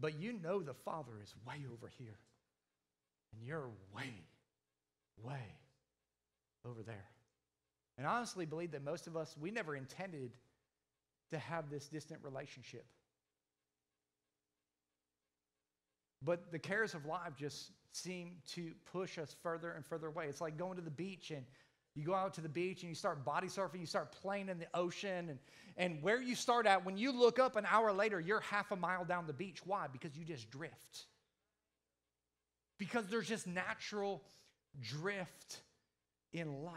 But 0.00 0.20
you 0.20 0.32
know 0.32 0.60
the 0.60 0.74
Father 0.74 1.12
is 1.22 1.34
way 1.46 1.64
over 1.72 1.90
here, 1.98 2.18
and 3.32 3.46
you're 3.46 3.68
way, 3.94 4.12
way 5.22 5.42
over 6.64 6.82
there. 6.82 7.06
And 7.96 8.06
I 8.06 8.16
honestly 8.16 8.46
believe 8.46 8.72
that 8.72 8.84
most 8.84 9.06
of 9.08 9.16
us, 9.16 9.34
we 9.40 9.50
never 9.50 9.74
intended 9.74 10.30
to 11.30 11.38
have 11.38 11.68
this 11.68 11.88
distant 11.88 12.20
relationship. 12.22 12.86
But 16.22 16.50
the 16.52 16.58
cares 16.58 16.94
of 16.94 17.06
life 17.06 17.34
just 17.36 17.72
seem 17.92 18.36
to 18.54 18.72
push 18.92 19.18
us 19.18 19.34
further 19.42 19.72
and 19.72 19.84
further 19.84 20.08
away. 20.08 20.26
It's 20.26 20.40
like 20.40 20.56
going 20.56 20.76
to 20.76 20.82
the 20.82 20.90
beach 20.90 21.30
and 21.30 21.44
you 21.98 22.04
go 22.04 22.14
out 22.14 22.34
to 22.34 22.40
the 22.40 22.48
beach 22.48 22.82
and 22.82 22.88
you 22.88 22.94
start 22.94 23.24
body 23.24 23.48
surfing, 23.48 23.80
you 23.80 23.86
start 23.86 24.12
playing 24.12 24.48
in 24.48 24.58
the 24.58 24.68
ocean, 24.72 25.28
and, 25.30 25.38
and 25.76 26.00
where 26.00 26.22
you 26.22 26.36
start 26.36 26.64
at, 26.64 26.84
when 26.84 26.96
you 26.96 27.10
look 27.10 27.40
up 27.40 27.56
an 27.56 27.66
hour 27.68 27.92
later, 27.92 28.20
you're 28.20 28.40
half 28.40 28.70
a 28.70 28.76
mile 28.76 29.04
down 29.04 29.26
the 29.26 29.32
beach. 29.32 29.58
Why? 29.66 29.86
Because 29.92 30.16
you 30.16 30.24
just 30.24 30.48
drift. 30.50 31.06
Because 32.78 33.08
there's 33.08 33.26
just 33.26 33.48
natural 33.48 34.22
drift 34.80 35.60
in 36.32 36.62
life. 36.62 36.74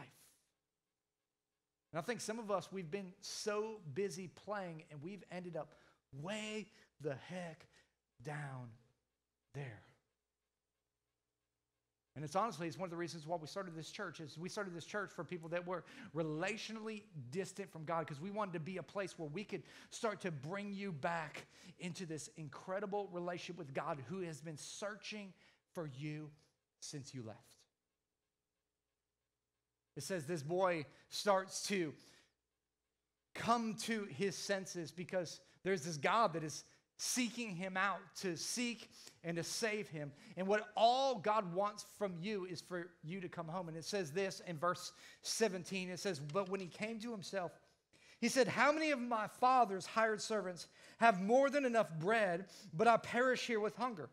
And 1.93 1.99
I 1.99 2.01
think 2.01 2.19
some 2.19 2.39
of 2.39 2.49
us, 2.49 2.69
we've 2.71 2.89
been 2.89 3.11
so 3.21 3.79
busy 3.93 4.27
playing 4.27 4.83
and 4.89 5.01
we've 5.03 5.23
ended 5.31 5.55
up 5.55 5.75
way 6.19 6.65
the 7.01 7.15
heck 7.29 7.67
down 8.23 8.69
there. 9.53 9.83
And 12.15 12.25
it's 12.25 12.35
honestly, 12.35 12.67
it's 12.67 12.77
one 12.77 12.87
of 12.87 12.91
the 12.91 12.97
reasons 12.97 13.25
why 13.25 13.37
we 13.37 13.47
started 13.47 13.73
this 13.73 13.89
church 13.89 14.19
is 14.19 14.37
we 14.37 14.49
started 14.49 14.75
this 14.75 14.85
church 14.85 15.11
for 15.15 15.23
people 15.23 15.47
that 15.49 15.65
were 15.65 15.85
relationally 16.13 17.03
distant 17.31 17.71
from 17.71 17.85
God 17.85 17.99
because 18.01 18.19
we 18.19 18.31
wanted 18.31 18.53
to 18.53 18.59
be 18.59 18.77
a 18.77 18.83
place 18.83 19.17
where 19.17 19.29
we 19.29 19.45
could 19.45 19.63
start 19.91 20.19
to 20.21 20.31
bring 20.31 20.73
you 20.73 20.91
back 20.91 21.45
into 21.79 22.05
this 22.05 22.29
incredible 22.35 23.07
relationship 23.13 23.57
with 23.57 23.73
God 23.73 23.97
who 24.09 24.21
has 24.21 24.41
been 24.41 24.57
searching 24.57 25.31
for 25.73 25.89
you 25.97 26.29
since 26.81 27.13
you 27.13 27.23
left. 27.25 27.39
It 29.95 30.03
says 30.03 30.25
this 30.25 30.43
boy 30.43 30.85
starts 31.09 31.63
to 31.67 31.93
come 33.33 33.75
to 33.83 34.05
his 34.05 34.35
senses 34.35 34.91
because 34.91 35.39
there's 35.63 35.83
this 35.83 35.97
God 35.97 36.33
that 36.33 36.43
is 36.43 36.65
seeking 37.01 37.55
him 37.55 37.75
out 37.77 37.97
to 38.15 38.37
seek 38.37 38.87
and 39.23 39.35
to 39.35 39.43
save 39.43 39.87
him. 39.89 40.11
And 40.37 40.45
what 40.45 40.69
all 40.77 41.15
God 41.15 41.51
wants 41.51 41.83
from 41.97 42.13
you 42.21 42.45
is 42.45 42.61
for 42.61 42.89
you 43.03 43.19
to 43.21 43.27
come 43.27 43.47
home. 43.47 43.67
And 43.67 43.75
it 43.75 43.85
says 43.85 44.11
this 44.11 44.39
in 44.45 44.59
verse 44.59 44.91
17 45.23 45.89
it 45.89 45.99
says, 45.99 46.19
But 46.19 46.49
when 46.49 46.59
he 46.59 46.67
came 46.67 46.99
to 46.99 47.11
himself, 47.11 47.51
he 48.19 48.29
said, 48.29 48.47
How 48.47 48.71
many 48.71 48.91
of 48.91 48.99
my 48.99 49.25
father's 49.39 49.87
hired 49.87 50.21
servants 50.21 50.67
have 50.99 51.19
more 51.19 51.49
than 51.49 51.65
enough 51.65 51.87
bread, 51.99 52.45
but 52.71 52.87
I 52.87 52.97
perish 52.97 53.47
here 53.47 53.59
with 53.59 53.75
hunger? 53.75 54.11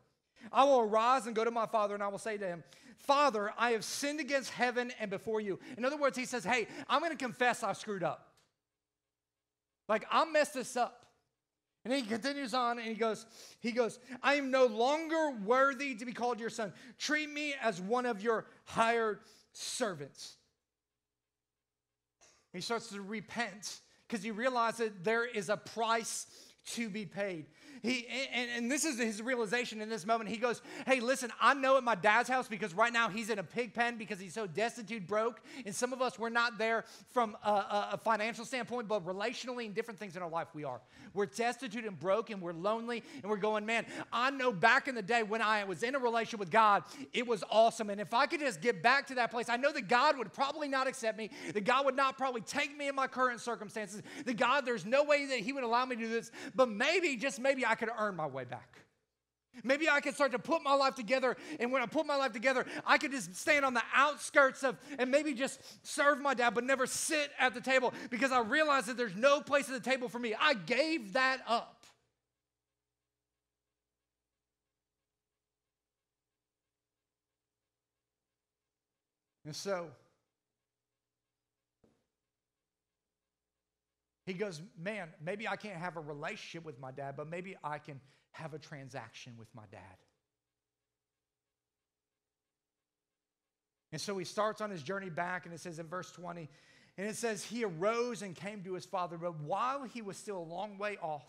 I 0.51 0.65
will 0.65 0.81
arise 0.81 1.27
and 1.27 1.37
go 1.37 1.45
to 1.45 1.51
my 1.51 1.67
father, 1.67 1.93
and 1.93 2.03
I 2.03 2.09
will 2.09 2.17
say 2.17 2.39
to 2.39 2.47
him, 2.47 2.65
Father, 2.97 3.53
I 3.59 3.73
have 3.73 3.85
sinned 3.85 4.19
against 4.19 4.51
heaven 4.51 4.93
and 4.99 5.11
before 5.11 5.43
you. 5.43 5.59
In 5.77 5.85
other 5.85 5.99
words, 5.99 6.17
he 6.17 6.25
says, 6.25 6.43
Hey, 6.43 6.69
I'm 6.89 7.01
going 7.01 7.13
to 7.13 7.23
confess 7.23 7.63
I 7.63 7.75
screwed 7.75 8.03
up. 8.03 8.33
Like, 9.91 10.07
I 10.11 10.25
messed 10.25 10.55
this 10.55 10.75
up. 10.75 10.98
And 11.89 11.97
he 11.97 12.03
continues 12.03 12.53
on 12.53 12.79
and 12.79 12.87
he 12.87 12.95
goes, 12.95 13.25
he 13.61 13.73
goes, 13.73 13.99
I 14.23 14.35
am 14.35 14.51
no 14.51 14.67
longer 14.67 15.31
worthy 15.43 15.95
to 15.95 16.05
be 16.05 16.13
called 16.13 16.39
your 16.39 16.51
son. 16.51 16.75
Treat 16.99 17.31
me 17.31 17.55
as 17.63 17.81
one 17.81 18.05
of 18.05 18.21
your 18.21 18.45
hired 18.67 19.21
servants. 19.55 20.35
He 22.53 22.61
starts 22.61 22.91
to 22.91 23.01
repent 23.01 23.81
because 24.07 24.23
he 24.23 24.31
realizes 24.33 24.91
there 25.03 25.25
is 25.25 25.49
a 25.49 25.57
price 25.57 26.27
to 26.73 26.89
be 26.89 27.07
paid. 27.07 27.47
He, 27.83 28.07
and, 28.33 28.51
and 28.57 28.71
this 28.71 28.85
is 28.85 28.99
his 28.99 29.23
realization 29.23 29.81
in 29.81 29.89
this 29.89 30.07
moment. 30.07 30.31
He 30.31 30.37
goes, 30.37 30.63
Hey, 30.87 31.01
listen, 31.01 31.31
I 31.41 31.55
know 31.55 31.77
at 31.77 31.85
my 31.85 31.95
dad's 31.95 32.29
house 32.29 32.49
because 32.49 32.75
right 32.75 32.93
now 32.93 33.09
he's 33.09 33.31
in 33.31 33.39
a 33.39 33.43
pig 33.43 33.75
pen 33.75 33.99
because 33.99 34.19
he's 34.19 34.35
so 34.35 34.47
destitute, 34.47 35.07
broke. 35.07 35.41
And 35.65 35.75
some 35.75 35.93
of 35.93 36.03
us, 36.03 36.19
we're 36.19 36.29
not 36.29 36.59
there 36.59 36.85
from 37.13 37.37
a, 37.45 37.91
a 37.93 38.01
financial 38.03 38.45
standpoint, 38.45 38.89
but 38.89 39.05
relationally 39.07 39.67
and 39.67 39.75
different 39.75 39.99
things 40.01 40.17
in 40.17 40.23
our 40.23 40.29
life, 40.29 40.49
we 40.55 40.65
are. 40.65 40.81
We're 41.15 41.27
destitute 41.27 41.85
and 41.85 41.99
broke 41.99 42.31
and 42.31 42.41
we're 42.41 42.53
lonely 42.53 43.03
and 43.23 43.31
we're 43.31 43.37
going, 43.37 43.65
Man, 43.65 43.87
I 44.13 44.31
know 44.31 44.53
back 44.53 44.89
in 44.89 44.95
the 44.95 45.03
day 45.03 45.23
when 45.23 45.43
I 45.43 45.65
was 45.65 45.83
in 45.83 45.95
a 45.95 45.99
relationship 45.99 46.41
with 46.41 46.51
God, 46.51 46.85
it 47.13 47.27
was 47.27 47.45
awesome. 47.51 47.91
And 47.91 48.01
if 48.01 48.15
I 48.15 48.27
could 48.27 48.41
just 48.41 48.61
get 48.61 48.83
back 48.83 49.07
to 49.09 49.15
that 49.17 49.31
place, 49.31 49.49
I 49.49 49.57
know 49.57 49.73
that 49.73 49.89
God 49.89 50.19
would 50.19 50.33
probably 50.33 50.69
not 50.69 50.87
accept 50.87 51.17
me, 51.19 51.31
that 51.53 51.65
God 51.65 51.85
would 51.85 51.97
not 51.97 52.19
probably 52.19 52.41
take 52.41 52.77
me 52.77 52.89
in 52.89 52.95
my 52.95 53.07
current 53.07 53.41
circumstances, 53.41 54.03
that 54.25 54.37
God, 54.37 54.67
there's 54.67 54.85
no 54.85 55.05
way 55.05 55.27
that 55.27 55.39
He 55.41 55.53
would 55.53 55.65
allow 55.65 55.85
me 55.85 55.97
to 55.97 56.03
do 56.03 56.09
this, 56.09 56.31
but 56.59 56.69
maybe, 56.69 57.15
just 57.15 57.39
maybe, 57.39 57.65
I 57.65 57.77
could 57.77 57.89
earn 57.97 58.17
my 58.17 58.27
way 58.27 58.43
back. 58.43 58.81
Maybe 59.63 59.89
I 59.89 60.01
could 60.01 60.15
start 60.15 60.33
to 60.33 60.41
put 60.41 60.61
my 60.65 60.75
life 60.75 60.97
together, 60.97 61.37
and 61.61 61.71
when 61.71 61.83
I 61.83 61.87
put 61.87 62.05
my 62.05 62.17
life 62.17 62.33
together, 62.33 62.67
I 62.85 62.99
could 62.99 63.13
just 63.13 63.37
stand 63.37 63.65
on 63.65 63.75
the 63.75 63.83
outskirts 63.95 64.65
of 64.65 64.77
and 64.99 65.09
maybe 65.09 65.35
just 65.35 65.61
serve 65.87 66.21
my 66.21 66.35
dad, 66.35 66.55
but 66.55 66.65
never 66.65 66.85
sit 66.87 67.31
at 67.39 67.55
the 67.55 67.61
table 67.61 67.95
because 68.11 68.33
I 68.33 68.41
realized 68.41 68.89
that 68.89 68.97
there's 68.97 69.15
no 69.15 69.41
place 69.41 69.69
at 69.69 69.83
the 69.83 69.91
table 69.91 70.09
for 70.09 70.19
me. 70.19 70.35
I 70.39 70.55
gave 70.55 71.13
that 71.13 71.43
up. 71.47 71.85
And 79.45 79.55
so, 79.55 79.87
He 84.29 84.35
goes, 84.35 84.61
Man, 84.79 85.09
maybe 85.25 85.49
I 85.49 85.57
can't 85.57 85.79
have 85.79 85.97
a 85.97 86.01
relationship 86.01 86.63
with 86.67 86.79
my 86.79 86.91
dad, 86.91 87.15
but 87.17 87.31
maybe 87.31 87.57
I 87.65 87.79
can 87.79 87.99
have 88.33 88.53
a 88.53 88.59
transaction 88.59 89.33
with 89.39 89.49
my 89.55 89.63
dad. 89.73 89.81
And 93.91 93.99
so 93.99 94.19
he 94.19 94.27
starts 94.27 94.61
on 94.61 94.69
his 94.69 94.83
journey 94.83 95.09
back, 95.09 95.47
and 95.47 95.55
it 95.55 95.61
says 95.61 95.79
in 95.79 95.87
verse 95.87 96.13
20, 96.13 96.47
and 96.99 97.07
it 97.07 97.17
says, 97.17 97.43
He 97.43 97.65
arose 97.65 98.21
and 98.21 98.37
came 98.37 98.63
to 98.65 98.75
his 98.75 98.85
father, 98.85 99.17
but 99.17 99.41
while 99.41 99.85
he 99.85 100.03
was 100.03 100.19
still 100.19 100.37
a 100.37 100.45
long 100.45 100.77
way 100.77 100.99
off, 101.01 101.25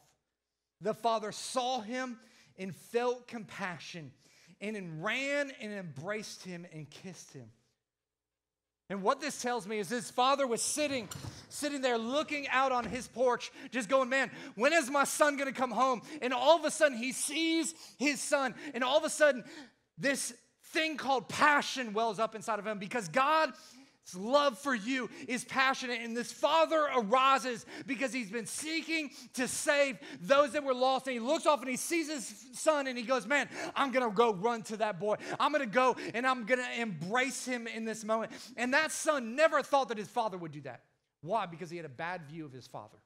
the 0.81 0.93
father 0.93 1.31
saw 1.31 1.79
him 1.79 2.19
and 2.57 2.75
felt 2.75 3.29
compassion 3.29 4.11
and 4.59 5.01
ran 5.01 5.53
and 5.61 5.71
embraced 5.71 6.43
him 6.43 6.65
and 6.73 6.89
kissed 6.89 7.31
him. 7.31 7.49
And 8.89 9.03
what 9.03 9.21
this 9.21 9.41
tells 9.41 9.67
me 9.67 9.77
is 9.77 9.89
his 9.89 10.09
father 10.09 10.47
was 10.47 10.61
sitting, 10.61 11.07
sitting 11.49 11.81
there 11.81 11.97
looking 11.97 12.47
out 12.47 12.71
on 12.71 12.85
his 12.85 13.07
porch, 13.07 13.51
just 13.71 13.87
going, 13.87 14.09
Man, 14.09 14.31
when 14.55 14.73
is 14.73 14.89
my 14.89 15.03
son 15.03 15.37
gonna 15.37 15.51
come 15.51 15.71
home? 15.71 16.01
And 16.21 16.33
all 16.33 16.57
of 16.57 16.65
a 16.65 16.71
sudden 16.71 16.97
he 16.97 17.11
sees 17.11 17.75
his 17.97 18.19
son, 18.19 18.55
and 18.73 18.83
all 18.83 18.97
of 18.97 19.03
a 19.03 19.09
sudden 19.09 19.43
this 19.97 20.33
thing 20.65 20.97
called 20.97 21.27
passion 21.29 21.93
wells 21.93 22.19
up 22.19 22.35
inside 22.35 22.59
of 22.59 22.65
him 22.65 22.79
because 22.79 23.07
God 23.07 23.53
his 24.09 24.19
love 24.19 24.57
for 24.57 24.73
you 24.73 25.09
is 25.27 25.43
passionate, 25.45 26.01
and 26.01 26.15
this 26.15 26.31
father 26.31 26.87
arises 26.95 27.65
because 27.85 28.13
he's 28.13 28.31
been 28.31 28.45
seeking 28.45 29.11
to 29.33 29.47
save 29.47 29.97
those 30.21 30.51
that 30.53 30.63
were 30.63 30.73
lost. 30.73 31.07
And 31.07 31.13
he 31.13 31.19
looks 31.19 31.45
off 31.45 31.61
and 31.61 31.69
he 31.69 31.77
sees 31.77 32.09
his 32.09 32.47
son 32.53 32.87
and 32.87 32.97
he 32.97 33.03
goes, 33.03 33.25
Man, 33.27 33.47
I'm 33.75 33.91
gonna 33.91 34.11
go 34.11 34.33
run 34.33 34.63
to 34.63 34.77
that 34.77 34.99
boy. 34.99 35.15
I'm 35.39 35.51
gonna 35.51 35.65
go 35.65 35.95
and 36.13 36.25
I'm 36.25 36.45
gonna 36.45 36.67
embrace 36.77 37.45
him 37.45 37.67
in 37.67 37.85
this 37.85 38.03
moment. 38.03 38.31
And 38.57 38.73
that 38.73 38.91
son 38.91 39.35
never 39.35 39.61
thought 39.61 39.89
that 39.89 39.97
his 39.97 40.07
father 40.07 40.37
would 40.37 40.51
do 40.51 40.61
that. 40.61 40.81
Why? 41.21 41.45
Because 41.45 41.69
he 41.69 41.77
had 41.77 41.85
a 41.85 41.89
bad 41.89 42.23
view 42.29 42.45
of 42.45 42.51
his 42.51 42.67
father. 42.67 42.97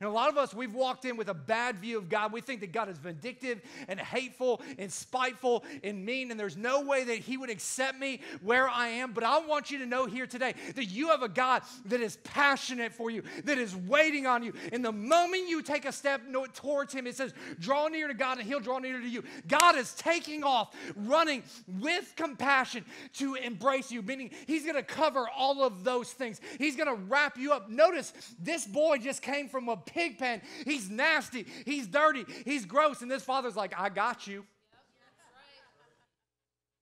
And 0.00 0.08
a 0.08 0.12
lot 0.12 0.28
of 0.28 0.36
us, 0.36 0.54
we've 0.54 0.74
walked 0.74 1.04
in 1.04 1.16
with 1.16 1.28
a 1.28 1.34
bad 1.34 1.78
view 1.78 1.98
of 1.98 2.08
God. 2.08 2.32
We 2.32 2.40
think 2.40 2.60
that 2.60 2.70
God 2.70 2.88
is 2.88 2.98
vindictive 2.98 3.60
and 3.88 3.98
hateful 3.98 4.62
and 4.78 4.92
spiteful 4.92 5.64
and 5.82 6.04
mean, 6.04 6.30
and 6.30 6.38
there's 6.38 6.56
no 6.56 6.82
way 6.82 7.02
that 7.02 7.18
He 7.18 7.36
would 7.36 7.50
accept 7.50 7.98
me 7.98 8.20
where 8.40 8.68
I 8.68 8.88
am. 8.88 9.12
But 9.12 9.24
I 9.24 9.40
want 9.40 9.72
you 9.72 9.78
to 9.78 9.86
know 9.86 10.06
here 10.06 10.28
today 10.28 10.54
that 10.76 10.84
you 10.84 11.08
have 11.08 11.22
a 11.22 11.28
God 11.28 11.62
that 11.86 12.00
is 12.00 12.16
passionate 12.18 12.92
for 12.92 13.10
you, 13.10 13.24
that 13.44 13.58
is 13.58 13.74
waiting 13.74 14.26
on 14.26 14.44
you. 14.44 14.52
And 14.72 14.84
the 14.84 14.92
moment 14.92 15.48
you 15.48 15.62
take 15.62 15.84
a 15.84 15.90
step 15.92 16.20
towards 16.54 16.92
Him, 16.92 17.08
it 17.08 17.16
says, 17.16 17.34
draw 17.58 17.88
near 17.88 18.06
to 18.06 18.14
God 18.14 18.38
and 18.38 18.46
He'll 18.46 18.60
draw 18.60 18.78
near 18.78 19.00
to 19.00 19.08
you. 19.08 19.24
God 19.48 19.76
is 19.76 19.94
taking 19.94 20.44
off, 20.44 20.76
running 20.94 21.42
with 21.80 22.12
compassion 22.14 22.84
to 23.14 23.34
embrace 23.34 23.90
you, 23.90 24.02
meaning 24.02 24.30
He's 24.46 24.62
going 24.62 24.76
to 24.76 24.82
cover 24.84 25.26
all 25.36 25.64
of 25.64 25.82
those 25.82 26.12
things. 26.12 26.40
He's 26.58 26.76
going 26.76 26.88
to 26.88 27.02
wrap 27.08 27.36
you 27.36 27.52
up. 27.52 27.68
Notice 27.68 28.12
this 28.38 28.64
boy 28.64 28.98
just 28.98 29.22
came 29.22 29.48
from 29.48 29.68
a 29.68 29.77
pig 29.78 30.18
pen. 30.18 30.42
He's 30.64 30.90
nasty. 30.90 31.46
He's 31.64 31.86
dirty. 31.86 32.24
He's 32.44 32.64
gross. 32.64 33.02
And 33.02 33.10
this 33.10 33.22
father's 33.22 33.56
like, 33.56 33.74
I 33.78 33.88
got 33.88 34.26
you. 34.26 34.44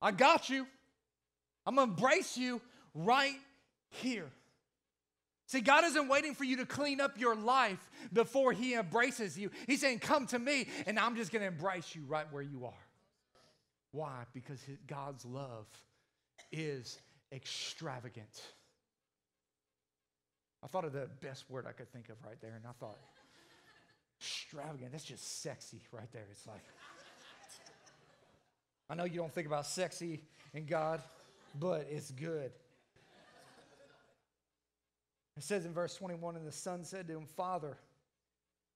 I 0.00 0.10
got 0.10 0.50
you. 0.50 0.66
I'm 1.66 1.74
going 1.74 1.88
to 1.88 1.94
embrace 1.94 2.36
you 2.36 2.60
right 2.94 3.36
here. 3.88 4.30
See, 5.48 5.60
God 5.60 5.84
isn't 5.84 6.08
waiting 6.08 6.34
for 6.34 6.44
you 6.44 6.56
to 6.58 6.66
clean 6.66 7.00
up 7.00 7.18
your 7.18 7.36
life 7.36 7.78
before 8.12 8.52
He 8.52 8.74
embraces 8.74 9.38
you. 9.38 9.50
He's 9.66 9.80
saying, 9.80 10.00
Come 10.00 10.26
to 10.28 10.38
me, 10.38 10.68
and 10.86 10.98
I'm 10.98 11.14
just 11.16 11.30
going 11.30 11.42
to 11.42 11.48
embrace 11.48 11.94
you 11.94 12.02
right 12.06 12.26
where 12.32 12.42
you 12.42 12.64
are. 12.66 12.86
Why? 13.92 14.24
Because 14.34 14.60
God's 14.86 15.24
love 15.24 15.66
is 16.50 16.98
extravagant. 17.32 18.42
I 20.62 20.66
thought 20.68 20.84
of 20.84 20.92
the 20.92 21.08
best 21.20 21.48
word 21.50 21.66
I 21.68 21.72
could 21.72 21.90
think 21.92 22.08
of 22.08 22.16
right 22.24 22.40
there, 22.40 22.54
and 22.54 22.64
I 22.66 22.72
thought, 22.80 22.98
extravagant, 24.20 24.92
that's 24.92 25.04
just 25.04 25.42
sexy 25.42 25.80
right 25.92 26.10
there. 26.12 26.24
It's 26.30 26.46
like, 26.46 26.62
I 28.88 28.94
know 28.94 29.04
you 29.04 29.16
don't 29.16 29.32
think 29.32 29.46
about 29.46 29.66
sexy 29.66 30.22
in 30.54 30.66
God, 30.66 31.02
but 31.58 31.86
it's 31.90 32.10
good. 32.10 32.52
It 35.36 35.42
says 35.42 35.66
in 35.66 35.72
verse 35.72 35.94
21 35.96 36.36
And 36.36 36.46
the 36.46 36.52
son 36.52 36.84
said 36.84 37.08
to 37.08 37.14
him, 37.14 37.26
Father, 37.26 37.76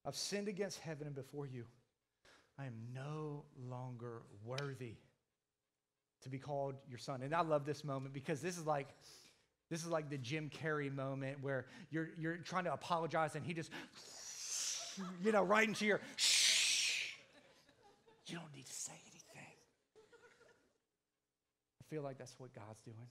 I've 0.05 0.15
sinned 0.15 0.47
against 0.47 0.79
heaven 0.79 1.07
and 1.07 1.15
before 1.15 1.47
you. 1.47 1.65
I 2.59 2.65
am 2.65 2.75
no 2.93 3.43
longer 3.67 4.21
worthy 4.45 4.95
to 6.21 6.29
be 6.29 6.37
called 6.37 6.75
your 6.87 6.99
son. 6.99 7.23
And 7.23 7.33
I 7.33 7.41
love 7.41 7.65
this 7.65 7.83
moment 7.83 8.13
because 8.13 8.41
this 8.41 8.57
is 8.57 8.67
like 8.67 8.89
this 9.71 9.85
is 9.85 9.89
like 9.89 10.09
the 10.09 10.17
Jim 10.17 10.51
Carrey 10.61 10.93
moment 10.93 11.37
where 11.41 11.65
you're, 11.91 12.09
you're 12.19 12.35
trying 12.35 12.65
to 12.65 12.73
apologize 12.73 13.35
and 13.35 13.45
he 13.45 13.53
just, 13.53 13.71
you 15.23 15.31
know, 15.31 15.43
right 15.43 15.65
into 15.65 15.85
your, 15.85 16.01
shh. 16.17 17.13
You 18.27 18.35
don't 18.35 18.53
need 18.53 18.65
to 18.65 18.73
say 18.73 18.91
anything. 18.91 19.53
I 21.79 21.83
feel 21.89 22.03
like 22.03 22.17
that's 22.17 22.35
what 22.37 22.53
God's 22.53 22.81
doing. 22.81 23.07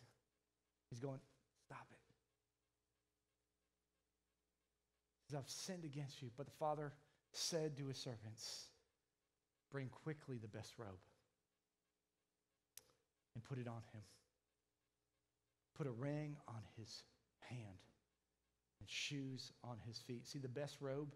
He's 0.91 1.01
going, 1.01 1.19
stop 1.65 1.87
it. 1.91 1.99
Says, 5.31 5.39
I've 5.39 5.51
sinned 5.51 5.85
against 5.87 6.21
you. 6.21 6.29
But 6.37 6.45
the 6.45 6.53
Father 6.53 6.93
said 7.33 7.75
to 7.79 7.87
his 7.87 7.97
servants, 7.97 8.67
Bring 9.73 9.89
quickly 9.89 10.37
the 10.37 10.49
best 10.49 10.75
robe 10.79 10.89
and 13.35 13.43
put 13.45 13.57
it 13.57 13.69
on 13.69 13.83
him 13.95 14.03
put 15.81 15.87
a 15.87 15.93
ring 15.93 16.37
on 16.47 16.61
his 16.77 17.05
hand 17.49 17.79
and 18.81 18.91
shoes 18.91 19.51
on 19.65 19.79
his 19.87 19.97
feet. 19.97 20.27
See, 20.27 20.39
the 20.39 20.47
best 20.47 20.77
robe 20.83 21.15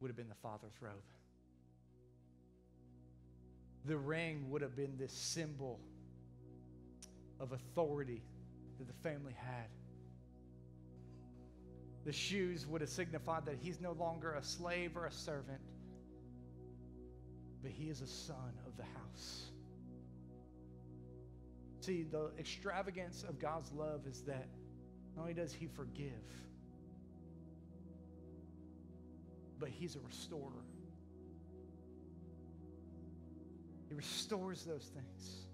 would 0.00 0.08
have 0.08 0.16
been 0.16 0.28
the 0.28 0.34
father's 0.34 0.72
robe. 0.80 1.04
The 3.84 3.96
ring 3.96 4.50
would 4.50 4.62
have 4.62 4.74
been 4.74 4.96
this 4.98 5.12
symbol 5.12 5.78
of 7.38 7.52
authority 7.52 8.20
that 8.78 8.88
the 8.88 9.08
family 9.08 9.36
had. 9.36 9.68
The 12.04 12.12
shoes 12.12 12.66
would 12.66 12.80
have 12.80 12.90
signified 12.90 13.46
that 13.46 13.58
he's 13.62 13.80
no 13.80 13.92
longer 13.92 14.32
a 14.32 14.42
slave 14.42 14.96
or 14.96 15.06
a 15.06 15.12
servant, 15.12 15.60
but 17.62 17.70
he 17.70 17.90
is 17.90 18.00
a 18.00 18.08
son 18.08 18.58
of 18.66 18.76
the 18.76 18.82
house. 18.82 19.49
See, 21.80 22.02
the 22.02 22.30
extravagance 22.38 23.24
of 23.26 23.38
God's 23.38 23.72
love 23.72 24.06
is 24.06 24.22
that 24.22 24.46
not 25.16 25.22
only 25.22 25.34
does 25.34 25.52
He 25.52 25.66
forgive, 25.66 26.12
but 29.58 29.70
He's 29.70 29.96
a 29.96 30.00
restorer. 30.00 30.64
He 33.88 33.94
restores 33.94 34.64
those 34.64 34.90
things. 34.94 35.46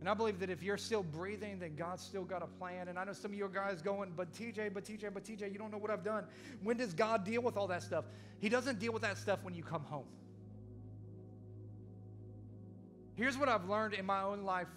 And 0.00 0.08
I 0.08 0.14
believe 0.14 0.40
that 0.40 0.50
if 0.50 0.62
you're 0.62 0.76
still 0.76 1.02
breathing, 1.02 1.60
then 1.60 1.76
God's 1.76 2.02
still 2.02 2.24
got 2.24 2.42
a 2.42 2.46
plan. 2.46 2.88
And 2.88 2.98
I 2.98 3.04
know 3.04 3.12
some 3.12 3.30
of 3.30 3.38
you 3.38 3.48
guys 3.52 3.80
going, 3.80 4.12
but 4.16 4.32
TJ, 4.32 4.74
but 4.74 4.84
TJ, 4.84 5.14
but 5.14 5.24
TJ, 5.24 5.52
you 5.52 5.58
don't 5.58 5.70
know 5.70 5.78
what 5.78 5.92
I've 5.92 6.04
done. 6.04 6.24
When 6.62 6.76
does 6.76 6.92
God 6.92 7.24
deal 7.24 7.40
with 7.40 7.56
all 7.56 7.68
that 7.68 7.82
stuff? 7.82 8.04
He 8.40 8.48
doesn't 8.48 8.78
deal 8.78 8.92
with 8.92 9.02
that 9.02 9.16
stuff 9.16 9.38
when 9.42 9.54
you 9.54 9.62
come 9.62 9.84
home. 9.84 10.06
Here's 13.14 13.36
what 13.36 13.48
I've 13.48 13.68
learned 13.68 13.94
in 13.94 14.06
my 14.06 14.22
own 14.22 14.42
life 14.42 14.68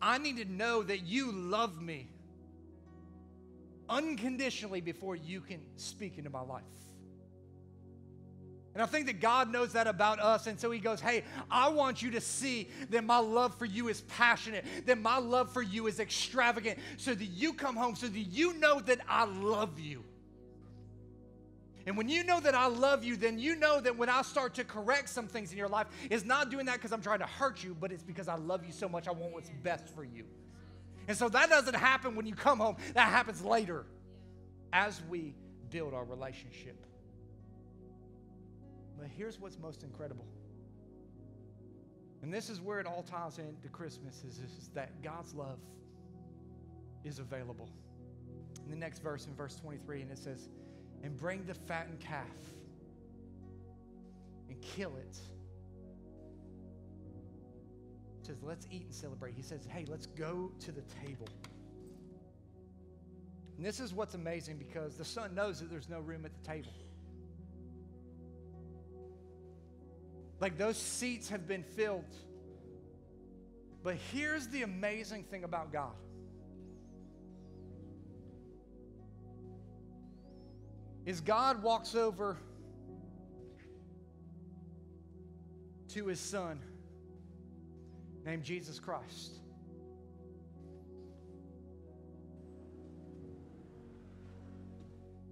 I 0.00 0.18
need 0.18 0.36
to 0.36 0.44
know 0.44 0.82
that 0.82 1.02
you 1.04 1.32
love 1.32 1.80
me 1.80 2.08
unconditionally 3.88 4.80
before 4.80 5.16
you 5.16 5.40
can 5.40 5.60
speak 5.76 6.18
into 6.18 6.30
my 6.30 6.42
life. 6.42 6.62
And 8.74 8.82
I 8.82 8.86
think 8.86 9.06
that 9.06 9.20
God 9.20 9.50
knows 9.50 9.72
that 9.72 9.88
about 9.88 10.20
us. 10.20 10.46
And 10.46 10.60
so 10.60 10.70
He 10.70 10.78
goes, 10.78 11.00
Hey, 11.00 11.24
I 11.50 11.68
want 11.68 12.00
you 12.00 12.12
to 12.12 12.20
see 12.20 12.68
that 12.90 13.02
my 13.02 13.18
love 13.18 13.58
for 13.58 13.64
you 13.64 13.88
is 13.88 14.02
passionate, 14.02 14.64
that 14.86 14.98
my 15.00 15.18
love 15.18 15.52
for 15.52 15.62
you 15.62 15.88
is 15.88 15.98
extravagant, 15.98 16.78
so 16.96 17.12
that 17.12 17.24
you 17.24 17.54
come 17.54 17.74
home, 17.74 17.96
so 17.96 18.06
that 18.06 18.18
you 18.18 18.54
know 18.54 18.78
that 18.80 19.00
I 19.08 19.24
love 19.24 19.80
you. 19.80 20.04
And 21.88 21.96
when 21.96 22.10
you 22.10 22.22
know 22.22 22.38
that 22.40 22.54
I 22.54 22.66
love 22.66 23.02
you, 23.02 23.16
then 23.16 23.38
you 23.38 23.56
know 23.56 23.80
that 23.80 23.96
when 23.96 24.10
I 24.10 24.20
start 24.20 24.52
to 24.56 24.64
correct 24.64 25.08
some 25.08 25.26
things 25.26 25.52
in 25.52 25.56
your 25.56 25.68
life, 25.68 25.86
it's 26.10 26.22
not 26.22 26.50
doing 26.50 26.66
that 26.66 26.74
because 26.74 26.92
I'm 26.92 27.00
trying 27.00 27.20
to 27.20 27.26
hurt 27.26 27.64
you, 27.64 27.74
but 27.80 27.90
it's 27.90 28.02
because 28.02 28.28
I 28.28 28.34
love 28.34 28.62
you 28.66 28.72
so 28.72 28.90
much, 28.90 29.08
I 29.08 29.12
want 29.12 29.32
what's 29.32 29.48
best 29.62 29.88
for 29.94 30.04
you. 30.04 30.26
And 31.08 31.16
so 31.16 31.30
that 31.30 31.48
doesn't 31.48 31.74
happen 31.74 32.14
when 32.14 32.26
you 32.26 32.34
come 32.34 32.58
home, 32.58 32.76
that 32.92 33.08
happens 33.08 33.42
later 33.42 33.86
as 34.70 35.00
we 35.08 35.34
build 35.70 35.94
our 35.94 36.04
relationship. 36.04 36.76
But 38.98 39.08
here's 39.16 39.40
what's 39.40 39.58
most 39.58 39.82
incredible. 39.82 40.26
And 42.20 42.34
this 42.34 42.50
is 42.50 42.60
where 42.60 42.80
it 42.80 42.86
all 42.86 43.02
ties 43.02 43.38
into 43.38 43.68
Christmas 43.68 44.24
is, 44.24 44.40
is 44.40 44.68
that 44.74 45.02
God's 45.02 45.32
love 45.32 45.58
is 47.02 47.18
available. 47.18 47.70
In 48.66 48.70
the 48.70 48.76
next 48.76 49.02
verse, 49.02 49.24
in 49.24 49.34
verse 49.34 49.56
23, 49.56 50.02
and 50.02 50.10
it 50.10 50.18
says, 50.18 50.50
and 51.02 51.16
bring 51.16 51.44
the 51.44 51.54
fattened 51.54 52.00
calf 52.00 52.24
and 54.48 54.60
kill 54.60 54.96
it. 54.96 55.18
He 58.20 58.26
says, 58.26 58.42
let's 58.42 58.66
eat 58.70 58.84
and 58.84 58.94
celebrate. 58.94 59.34
He 59.34 59.42
says, 59.42 59.66
hey, 59.68 59.84
let's 59.88 60.06
go 60.06 60.52
to 60.60 60.72
the 60.72 60.82
table. 61.06 61.28
And 63.56 63.66
this 63.66 63.80
is 63.80 63.92
what's 63.92 64.14
amazing 64.14 64.58
because 64.58 64.94
the 64.96 65.04
son 65.04 65.34
knows 65.34 65.60
that 65.60 65.70
there's 65.70 65.88
no 65.88 66.00
room 66.00 66.24
at 66.24 66.32
the 66.32 66.48
table. 66.48 66.72
Like 70.40 70.56
those 70.56 70.76
seats 70.76 71.28
have 71.30 71.48
been 71.48 71.64
filled. 71.64 72.04
But 73.82 73.96
here's 74.12 74.46
the 74.48 74.62
amazing 74.62 75.24
thing 75.24 75.44
about 75.44 75.72
God. 75.72 75.94
Is 81.08 81.22
God 81.22 81.62
walks 81.62 81.94
over 81.94 82.36
to 85.94 86.04
his 86.04 86.20
son 86.20 86.60
named 88.26 88.42
Jesus 88.42 88.78
Christ. 88.78 89.32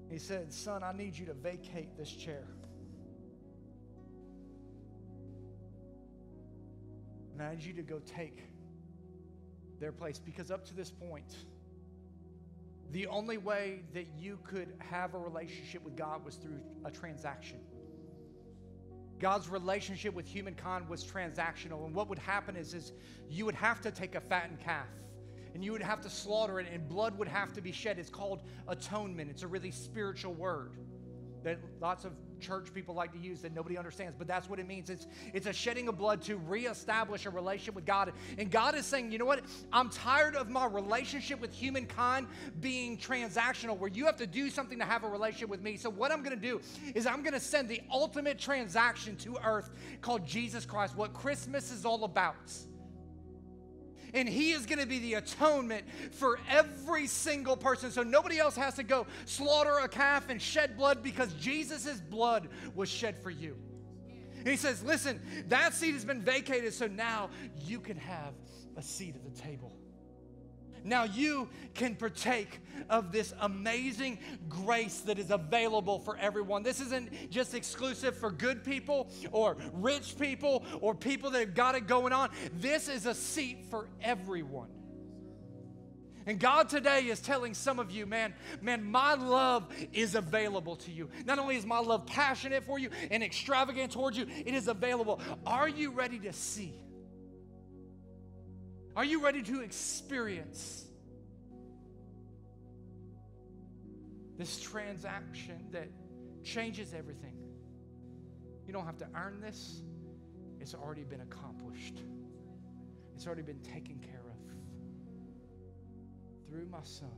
He 0.08 0.16
said, 0.16 0.50
Son, 0.50 0.82
I 0.82 0.92
need 0.92 1.14
you 1.14 1.26
to 1.26 1.34
vacate 1.34 1.94
this 1.98 2.10
chair. 2.10 2.46
And 7.34 7.42
I 7.42 7.54
need 7.54 7.64
you 7.64 7.74
to 7.74 7.82
go 7.82 8.00
take 8.06 8.38
their 9.78 9.92
place 9.92 10.18
because 10.18 10.50
up 10.50 10.64
to 10.68 10.74
this 10.74 10.90
point, 10.90 11.36
the 12.92 13.06
only 13.06 13.38
way 13.38 13.80
that 13.94 14.06
you 14.16 14.38
could 14.44 14.72
have 14.78 15.14
a 15.14 15.18
relationship 15.18 15.82
with 15.84 15.96
God 15.96 16.24
was 16.24 16.36
through 16.36 16.60
a 16.84 16.90
transaction. 16.90 17.58
God's 19.18 19.48
relationship 19.48 20.14
with 20.14 20.26
humankind 20.26 20.88
was 20.88 21.02
transactional. 21.02 21.86
And 21.86 21.94
what 21.94 22.08
would 22.08 22.18
happen 22.18 22.54
is, 22.54 22.74
is 22.74 22.92
you 23.28 23.44
would 23.44 23.54
have 23.54 23.80
to 23.82 23.90
take 23.90 24.14
a 24.14 24.20
fattened 24.20 24.60
calf 24.60 24.86
and 25.54 25.64
you 25.64 25.72
would 25.72 25.82
have 25.82 26.02
to 26.02 26.10
slaughter 26.10 26.60
it, 26.60 26.66
and 26.70 26.86
blood 26.86 27.16
would 27.16 27.28
have 27.28 27.50
to 27.54 27.62
be 27.62 27.72
shed. 27.72 27.98
It's 27.98 28.10
called 28.10 28.42
atonement. 28.68 29.30
It's 29.30 29.42
a 29.42 29.46
really 29.46 29.70
spiritual 29.70 30.34
word 30.34 30.72
that 31.44 31.58
lots 31.80 32.04
of 32.04 32.12
church 32.40 32.72
people 32.72 32.94
like 32.94 33.12
to 33.12 33.18
use 33.18 33.40
that 33.42 33.54
nobody 33.54 33.76
understands, 33.76 34.14
but 34.16 34.26
that's 34.26 34.48
what 34.48 34.58
it 34.58 34.66
means. 34.66 34.90
It's, 34.90 35.06
it's 35.32 35.46
a 35.46 35.52
shedding 35.52 35.88
of 35.88 35.98
blood 35.98 36.22
to 36.22 36.36
reestablish 36.36 37.26
a 37.26 37.30
relationship 37.30 37.74
with 37.74 37.86
God. 37.86 38.12
And 38.38 38.50
God 38.50 38.74
is 38.74 38.86
saying, 38.86 39.12
you 39.12 39.18
know 39.18 39.24
what? 39.24 39.42
I'm 39.72 39.90
tired 39.90 40.36
of 40.36 40.48
my 40.48 40.66
relationship 40.66 41.40
with 41.40 41.52
humankind 41.52 42.26
being 42.60 42.98
transactional, 42.98 43.78
where 43.78 43.90
you 43.90 44.06
have 44.06 44.16
to 44.16 44.26
do 44.26 44.50
something 44.50 44.78
to 44.78 44.84
have 44.84 45.04
a 45.04 45.08
relationship 45.08 45.48
with 45.48 45.62
me. 45.62 45.76
So, 45.76 45.90
what 45.90 46.12
I'm 46.12 46.22
going 46.22 46.38
to 46.38 46.42
do 46.42 46.60
is 46.94 47.06
I'm 47.06 47.22
going 47.22 47.34
to 47.34 47.40
send 47.40 47.68
the 47.68 47.80
ultimate 47.90 48.38
transaction 48.38 49.16
to 49.16 49.36
earth 49.44 49.70
called 50.00 50.26
Jesus 50.26 50.64
Christ, 50.64 50.96
what 50.96 51.12
Christmas 51.14 51.70
is 51.70 51.84
all 51.84 52.04
about 52.04 52.36
and 54.14 54.28
He 54.28 54.52
is 54.52 54.66
going 54.66 54.78
to 54.78 54.86
be 54.86 54.98
the 54.98 55.14
atonement 55.14 55.84
for 56.12 56.38
every 56.50 57.06
single 57.06 57.56
person. 57.56 57.90
So 57.90 58.02
nobody 58.02 58.38
else 58.38 58.56
has 58.56 58.74
to 58.74 58.82
go 58.82 59.06
slaughter 59.24 59.78
a 59.78 59.88
calf 59.88 60.28
and 60.28 60.40
shed 60.40 60.76
blood 60.76 61.02
because 61.02 61.32
Jesus' 61.34 62.00
blood 62.00 62.48
was 62.74 62.88
shed 62.88 63.18
for 63.22 63.30
you. 63.30 63.56
And 64.38 64.48
He 64.48 64.56
says, 64.56 64.82
Listen, 64.82 65.20
that 65.48 65.74
seat 65.74 65.94
has 65.94 66.04
been 66.04 66.22
vacated, 66.22 66.72
so 66.74 66.86
now 66.86 67.30
you 67.64 67.80
can 67.80 67.96
have 67.96 68.34
a 68.76 68.82
seat 68.82 69.14
at 69.16 69.24
the 69.24 69.40
table. 69.40 69.72
Now 70.86 71.02
you 71.02 71.48
can 71.74 71.96
partake 71.96 72.60
of 72.88 73.10
this 73.10 73.34
amazing 73.40 74.18
grace 74.48 75.00
that 75.00 75.18
is 75.18 75.32
available 75.32 75.98
for 75.98 76.16
everyone. 76.16 76.62
This 76.62 76.80
isn't 76.80 77.30
just 77.30 77.54
exclusive 77.54 78.16
for 78.16 78.30
good 78.30 78.62
people 78.62 79.10
or 79.32 79.56
rich 79.72 80.16
people 80.16 80.64
or 80.80 80.94
people 80.94 81.30
that 81.30 81.40
have 81.40 81.54
got 81.54 81.74
it 81.74 81.88
going 81.88 82.12
on. 82.12 82.30
This 82.54 82.88
is 82.88 83.04
a 83.04 83.14
seat 83.14 83.66
for 83.68 83.88
everyone. 84.00 84.68
And 86.24 86.38
God 86.40 86.68
today 86.68 87.02
is 87.02 87.20
telling 87.20 87.54
some 87.54 87.78
of 87.78 87.90
you, 87.90 88.06
man, 88.06 88.34
man, 88.60 88.84
my 88.84 89.14
love 89.14 89.72
is 89.92 90.14
available 90.14 90.76
to 90.76 90.90
you. 90.92 91.08
Not 91.24 91.38
only 91.38 91.56
is 91.56 91.66
my 91.66 91.78
love 91.78 92.06
passionate 92.06 92.64
for 92.64 92.78
you 92.78 92.90
and 93.10 93.22
extravagant 93.22 93.92
towards 93.92 94.18
you, 94.18 94.26
it 94.44 94.54
is 94.54 94.66
available. 94.68 95.20
Are 95.46 95.68
you 95.68 95.90
ready 95.90 96.18
to 96.20 96.32
see? 96.32 96.74
Are 98.96 99.04
you 99.04 99.22
ready 99.22 99.42
to 99.42 99.60
experience 99.60 100.86
this 104.38 104.58
transaction 104.58 105.66
that 105.72 105.88
changes 106.42 106.94
everything? 106.94 107.36
You 108.66 108.72
don't 108.72 108.86
have 108.86 108.96
to 108.98 109.08
earn 109.14 109.40
this, 109.42 109.82
it's 110.60 110.74
already 110.74 111.04
been 111.04 111.20
accomplished, 111.20 112.00
it's 113.14 113.26
already 113.26 113.42
been 113.42 113.60
taken 113.60 113.98
care 113.98 114.22
of 114.30 114.36
through 116.48 116.66
my 116.70 116.82
Son, 116.82 117.10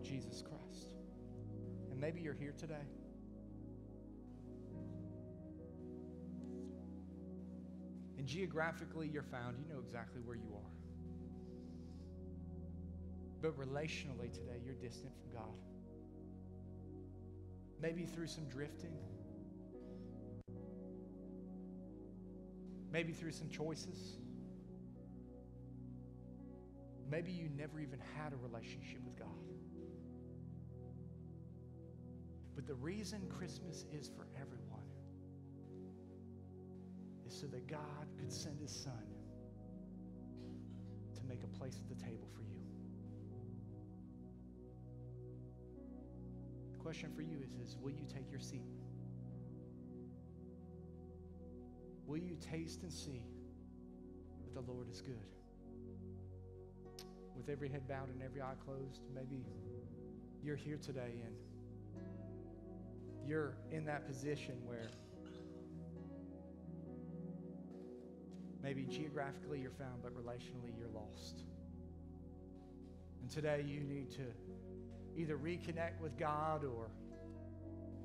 Jesus 0.00 0.42
Christ. 0.42 0.94
And 1.90 2.00
maybe 2.00 2.20
you're 2.20 2.34
here 2.34 2.54
today. 2.56 2.86
And 8.18 8.26
geographically 8.26 9.08
you're 9.08 9.22
found, 9.22 9.56
you 9.58 9.72
know 9.72 9.80
exactly 9.80 10.20
where 10.24 10.36
you 10.36 10.48
are. 10.54 10.72
But 13.42 13.58
relationally 13.58 14.32
today, 14.32 14.60
you're 14.64 14.74
distant 14.74 15.12
from 15.14 15.38
God. 15.38 15.58
Maybe 17.80 18.04
through 18.06 18.26
some 18.28 18.44
drifting, 18.48 18.96
maybe 22.90 23.12
through 23.12 23.32
some 23.32 23.50
choices. 23.50 24.16
Maybe 27.08 27.30
you 27.30 27.48
never 27.56 27.78
even 27.78 28.00
had 28.16 28.32
a 28.32 28.36
relationship 28.36 29.00
with 29.04 29.18
God. 29.18 29.28
But 32.56 32.66
the 32.66 32.74
reason 32.74 33.20
Christmas 33.28 33.84
is 33.92 34.08
for 34.08 34.26
everyone 34.40 34.85
so 37.40 37.46
that 37.48 37.66
God 37.68 38.06
could 38.18 38.32
send 38.32 38.58
his 38.58 38.70
son 38.70 39.04
to 41.14 41.22
make 41.28 41.42
a 41.42 41.58
place 41.58 41.78
at 41.78 41.88
the 41.88 42.02
table 42.02 42.28
for 42.34 42.40
you. 42.42 42.62
The 46.72 46.78
question 46.78 47.10
for 47.14 47.20
you 47.20 47.36
is, 47.44 47.52
is 47.54 47.76
will 47.76 47.90
you 47.90 48.06
take 48.06 48.30
your 48.30 48.40
seat? 48.40 48.64
Will 52.06 52.16
you 52.16 52.36
taste 52.40 52.82
and 52.82 52.92
see 52.92 53.22
that 54.44 54.54
the 54.54 54.72
Lord 54.72 54.88
is 54.88 55.02
good? 55.02 55.28
With 57.36 57.50
every 57.50 57.68
head 57.68 57.86
bowed 57.86 58.08
and 58.08 58.22
every 58.22 58.40
eye 58.40 58.54
closed, 58.64 59.02
maybe 59.14 59.44
you're 60.42 60.56
here 60.56 60.78
today 60.78 61.20
and 61.26 61.34
you're 63.28 63.58
in 63.70 63.84
that 63.84 64.06
position 64.06 64.54
where 64.64 64.88
Maybe 68.66 68.82
geographically 68.82 69.60
you're 69.60 69.70
found, 69.70 70.02
but 70.02 70.12
relationally 70.12 70.76
you're 70.76 70.88
lost. 70.92 71.44
And 73.20 73.30
today 73.30 73.64
you 73.64 73.78
need 73.78 74.10
to 74.10 74.24
either 75.16 75.38
reconnect 75.38 76.00
with 76.00 76.18
God 76.18 76.64
or 76.64 76.90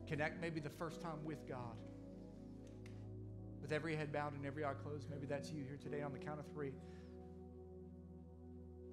connect 0.08 0.40
maybe 0.40 0.60
the 0.60 0.70
first 0.70 1.02
time 1.02 1.26
with 1.26 1.50
God. 1.50 1.76
With 3.60 3.72
every 3.72 3.96
head 3.96 4.14
bowed 4.14 4.36
and 4.36 4.46
every 4.46 4.64
eye 4.64 4.74
closed, 4.84 5.10
maybe 5.10 5.26
that's 5.26 5.50
you 5.50 5.64
here 5.64 5.80
today 5.82 6.04
on 6.04 6.14
the 6.14 6.20
count 6.20 6.40
of 6.40 6.46
three. 6.54 6.74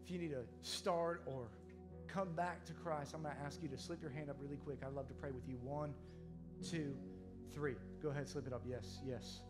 If 0.03 0.11
you 0.11 0.19
need 0.19 0.31
to 0.31 0.45
start 0.63 1.21
or 1.27 1.49
come 2.07 2.33
back 2.33 2.65
to 2.65 2.73
Christ, 2.73 3.13
I'm 3.15 3.23
going 3.23 3.35
to 3.35 3.43
ask 3.43 3.63
you 3.63 3.69
to 3.69 3.77
slip 3.77 4.01
your 4.01 4.11
hand 4.11 4.31
up 4.31 4.37
really 4.41 4.57
quick. 4.57 4.79
I'd 4.87 4.95
love 4.95 5.09
to 5.09 5.15
pray 5.15 5.33
with 5.33 5.47
you. 5.47 5.59
One, 5.63 5.93
two, 6.67 6.95
three. 7.53 7.75
Go 8.03 8.09
ahead, 8.09 8.27
slip 8.27 8.47
it 8.47 8.55
up. 8.55 8.63
Yes, 8.67 9.01
yes, 9.07 9.43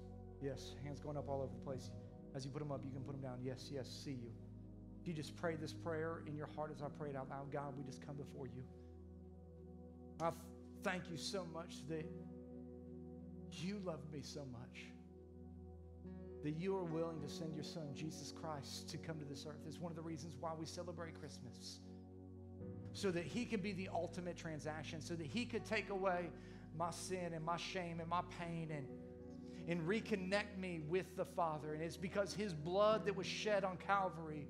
yes. 0.42 0.74
Hands 0.82 0.98
going 0.98 1.16
up 1.16 1.28
all 1.28 1.42
over 1.42 1.52
the 1.54 1.64
place. 1.64 1.92
As 2.34 2.44
you 2.44 2.50
put 2.50 2.60
them 2.60 2.70
up, 2.70 2.82
you 2.84 2.90
can 2.90 3.02
put 3.02 3.12
them 3.12 3.22
down. 3.22 3.38
Yes, 3.42 3.70
yes, 3.72 3.88
see 3.88 4.12
you. 4.12 4.30
If 5.00 5.08
you 5.08 5.14
just 5.14 5.36
pray 5.36 5.56
this 5.56 5.72
prayer 5.72 6.22
in 6.26 6.36
your 6.36 6.48
heart 6.54 6.70
as 6.74 6.82
I 6.82 6.88
pray 6.98 7.10
it 7.10 7.16
out 7.16 7.28
loud, 7.30 7.50
God, 7.52 7.74
we 7.76 7.84
just 7.84 8.04
come 8.04 8.16
before 8.16 8.46
you. 8.46 8.62
I 10.20 10.30
thank 10.82 11.10
you 11.10 11.16
so 11.16 11.46
much 11.52 11.86
that 11.88 12.04
you 13.52 13.80
love 13.84 14.00
me 14.12 14.20
so 14.22 14.40
much. 14.52 14.84
That 16.44 16.56
you 16.56 16.76
are 16.76 16.84
willing 16.84 17.20
to 17.20 17.28
send 17.28 17.54
your 17.54 17.64
son, 17.64 17.88
Jesus 17.94 18.32
Christ, 18.32 18.88
to 18.90 18.96
come 18.96 19.18
to 19.18 19.24
this 19.24 19.44
earth. 19.48 19.66
Is 19.68 19.78
one 19.78 19.90
of 19.90 19.96
the 19.96 20.02
reasons 20.02 20.36
why 20.38 20.52
we 20.58 20.66
celebrate 20.66 21.18
Christmas. 21.18 21.80
So 22.92 23.10
that 23.10 23.24
he 23.24 23.44
could 23.44 23.62
be 23.62 23.72
the 23.72 23.88
ultimate 23.92 24.36
transaction, 24.36 25.00
so 25.00 25.14
that 25.14 25.26
he 25.26 25.44
could 25.44 25.64
take 25.64 25.90
away 25.90 26.30
my 26.76 26.90
sin 26.90 27.32
and 27.34 27.44
my 27.44 27.56
shame 27.56 28.00
and 28.00 28.08
my 28.08 28.22
pain 28.38 28.70
and 28.70 28.86
and 29.68 29.86
reconnect 29.86 30.58
me 30.58 30.80
with 30.88 31.16
the 31.16 31.26
Father. 31.26 31.74
And 31.74 31.82
it's 31.82 31.96
because 31.96 32.32
His 32.32 32.52
blood 32.54 33.04
that 33.04 33.14
was 33.14 33.26
shed 33.26 33.64
on 33.64 33.76
Calvary 33.76 34.48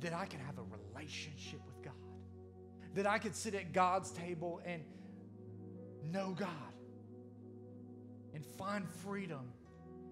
that 0.00 0.12
I 0.12 0.26
can 0.26 0.40
have 0.40 0.58
a 0.58 0.62
relationship 0.94 1.60
with 1.66 1.82
God, 1.82 1.94
that 2.94 3.06
I 3.06 3.18
could 3.18 3.34
sit 3.34 3.54
at 3.54 3.72
God's 3.72 4.10
table 4.10 4.60
and 4.66 4.82
know 6.12 6.36
God 6.38 6.50
and 8.34 8.44
find 8.44 8.86
freedom 8.86 9.50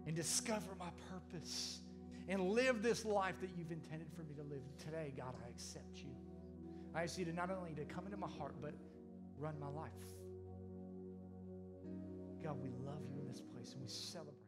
and 0.06 0.16
discover 0.16 0.74
my 0.78 0.88
purpose 1.10 1.80
and 2.28 2.50
live 2.50 2.82
this 2.82 3.04
life 3.04 3.38
that 3.42 3.50
you've 3.56 3.70
intended 3.70 4.08
for 4.16 4.22
me 4.22 4.34
to 4.36 4.42
live. 4.42 4.62
Today, 4.78 5.12
God, 5.14 5.34
I 5.44 5.50
accept 5.50 5.98
you. 5.98 6.10
I 6.94 7.02
ask 7.02 7.18
you 7.18 7.26
to 7.26 7.32
not 7.32 7.50
only 7.50 7.74
to 7.74 7.84
come 7.84 8.06
into 8.06 8.16
my 8.16 8.28
heart, 8.38 8.54
but 8.62 8.72
run 9.38 9.54
my 9.60 9.68
life. 9.68 9.90
God, 12.44 12.56
we 12.62 12.68
love 12.84 13.00
you 13.10 13.22
in 13.22 13.26
this 13.26 13.40
place 13.40 13.72
and 13.72 13.80
we 13.80 13.88
celebrate. 13.88 14.43